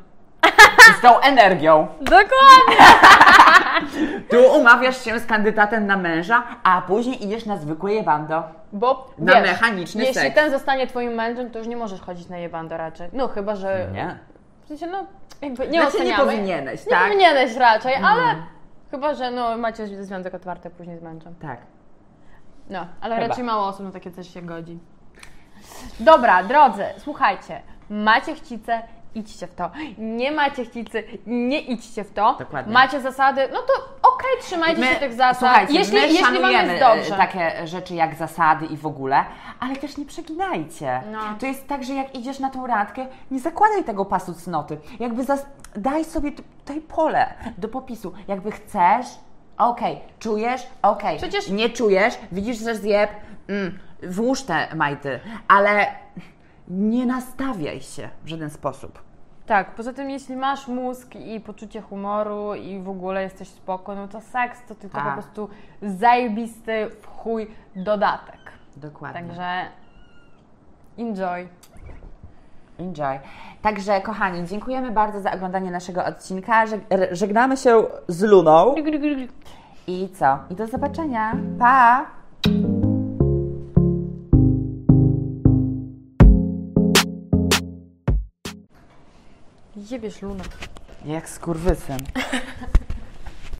Z 0.98 1.00
tą 1.02 1.20
energią. 1.30 1.86
Dokładnie! 2.00 2.86
Tu 4.30 4.36
umawiasz 4.60 5.04
się 5.04 5.18
z 5.18 5.26
kandydatem 5.26 5.86
na 5.86 5.96
męża, 5.96 6.42
a 6.62 6.82
później 6.82 7.24
idziesz 7.24 7.46
na 7.46 7.56
zwykłe 7.56 7.92
jebando. 7.94 8.42
Bo 8.72 9.10
Na 9.18 9.32
wiesz, 9.32 9.50
mechaniczny 9.50 10.00
jeśli 10.04 10.14
seks. 10.22 10.34
ten 10.34 10.50
zostanie 10.50 10.86
twoim 10.86 11.12
mężem, 11.12 11.50
to 11.50 11.58
już 11.58 11.68
nie 11.68 11.76
możesz 11.76 12.00
chodzić 12.00 12.28
na 12.28 12.38
jebando 12.38 12.76
raczej. 12.76 13.08
No 13.12 13.28
chyba, 13.28 13.56
że... 13.56 13.88
Nie. 13.92 14.18
W 14.64 14.68
sensie, 14.68 14.86
no, 14.86 15.06
jakby 15.42 15.68
nie 15.68 15.80
Znaczy 15.80 15.96
nie 16.04 16.14
oceniamy. 16.14 16.24
powinieneś, 16.24 16.84
Nie 16.86 16.90
tak? 16.90 17.02
powinieneś 17.08 17.56
raczej, 17.56 17.94
ale 17.94 18.22
chyba, 18.90 19.14
że 19.14 19.30
no, 19.30 19.56
macie 19.56 19.86
związek 19.86 20.34
otwarty 20.34 20.70
później 20.70 20.98
z 20.98 21.02
mężem. 21.02 21.34
Tak. 21.42 21.58
No, 22.70 22.86
ale 23.00 23.14
Chyba. 23.14 23.28
raczej 23.28 23.44
mało 23.44 23.66
osób 23.66 23.84
na 23.86 23.90
takie 23.92 24.10
coś 24.12 24.32
się 24.34 24.42
godzi. 24.42 24.78
Dobra, 26.00 26.42
drodzy, 26.42 26.84
słuchajcie. 26.98 27.62
Macie 27.90 28.34
chcicę, 28.34 28.82
idźcie 29.14 29.46
w 29.46 29.54
to. 29.54 29.70
Nie 29.98 30.32
macie 30.32 30.64
chcicy, 30.64 31.04
nie 31.26 31.60
idźcie 31.60 32.04
w 32.04 32.12
to. 32.12 32.36
Dokładnie. 32.38 32.72
Macie 32.72 33.00
zasady, 33.00 33.48
no 33.52 33.58
to 33.62 33.72
okej, 34.14 34.30
trzymajcie 34.42 34.86
się 34.86 35.00
tych 35.00 35.12
zasad. 35.12 35.38
Słuchajcie, 35.38 35.72
jeśli, 35.74 35.94
my 35.94 36.00
jeśli 36.00 36.18
szanujemy 36.18 36.72
jest 36.72 36.84
dobrze. 36.84 37.14
e, 37.14 37.18
takie 37.18 37.66
rzeczy 37.66 37.94
jak 37.94 38.14
zasady 38.14 38.66
i 38.66 38.76
w 38.76 38.86
ogóle, 38.86 39.24
ale 39.60 39.76
też 39.76 39.96
nie 39.96 40.04
przeginajcie. 40.04 41.02
No. 41.12 41.18
To 41.40 41.46
jest 41.46 41.68
tak, 41.68 41.84
że 41.84 41.94
jak 41.94 42.14
idziesz 42.14 42.38
na 42.38 42.50
tą 42.50 42.66
randkę, 42.66 43.06
nie 43.30 43.40
zakładaj 43.40 43.84
tego 43.84 44.04
pasu 44.04 44.34
cnoty. 44.34 44.78
Jakby 45.00 45.24
zas- 45.24 45.46
daj 45.76 46.04
sobie 46.04 46.32
tutaj 46.32 46.80
pole 46.80 47.34
do 47.58 47.68
popisu. 47.68 48.12
Jakby 48.28 48.50
chcesz, 48.52 49.06
okej, 49.58 49.98
czujesz, 50.18 50.66
okej. 50.82 51.16
Przecież- 51.18 51.48
Nie 51.50 51.70
czujesz, 51.70 52.14
widzisz, 52.32 52.58
że 52.58 52.74
zjeb, 52.76 53.10
mm, 53.48 53.78
włóż 54.02 54.42
te 54.42 54.68
majty, 54.74 55.20
ale 55.48 55.86
nie 56.68 57.06
nastawiaj 57.06 57.80
się 57.80 58.08
w 58.24 58.28
żaden 58.28 58.50
sposób. 58.50 59.02
Tak, 59.46 59.74
poza 59.74 59.92
tym 59.92 60.10
jeśli 60.10 60.36
masz 60.36 60.68
mózg 60.68 61.14
i 61.16 61.40
poczucie 61.40 61.80
humoru 61.80 62.54
i 62.54 62.78
w 62.80 62.88
ogóle 62.88 63.22
jesteś 63.22 63.48
spoko, 63.48 63.94
no 63.94 64.08
to 64.08 64.20
seks 64.20 64.58
to 64.68 64.74
tylko 64.74 64.96
Tak. 64.98 65.06
po 65.06 65.12
prostu 65.12 65.48
zajebisty 65.82 66.90
w 67.02 67.06
chuj 67.06 67.50
dodatek. 67.76 68.40
Dokładnie. 68.76 69.20
Także 69.20 69.64
enjoy. 70.98 71.48
Enjoy. 72.78 73.18
Także, 73.62 74.00
kochani, 74.00 74.46
dziękujemy 74.48 74.90
bardzo 74.90 75.20
za 75.20 75.32
oglądanie 75.32 75.70
naszego 75.70 76.04
odcinka. 76.04 76.64
Żegnamy 77.10 77.56
się 77.56 77.82
z 78.08 78.22
Luną. 78.22 78.74
I 79.86 80.08
co? 80.08 80.38
I 80.50 80.54
do 80.54 80.66
zobaczenia. 80.66 81.36
Pa! 81.58 82.06
Jebiesz 89.90 90.22
Luna. 90.22 90.44
Jak 91.04 91.28
skurwysyn. 91.28 91.98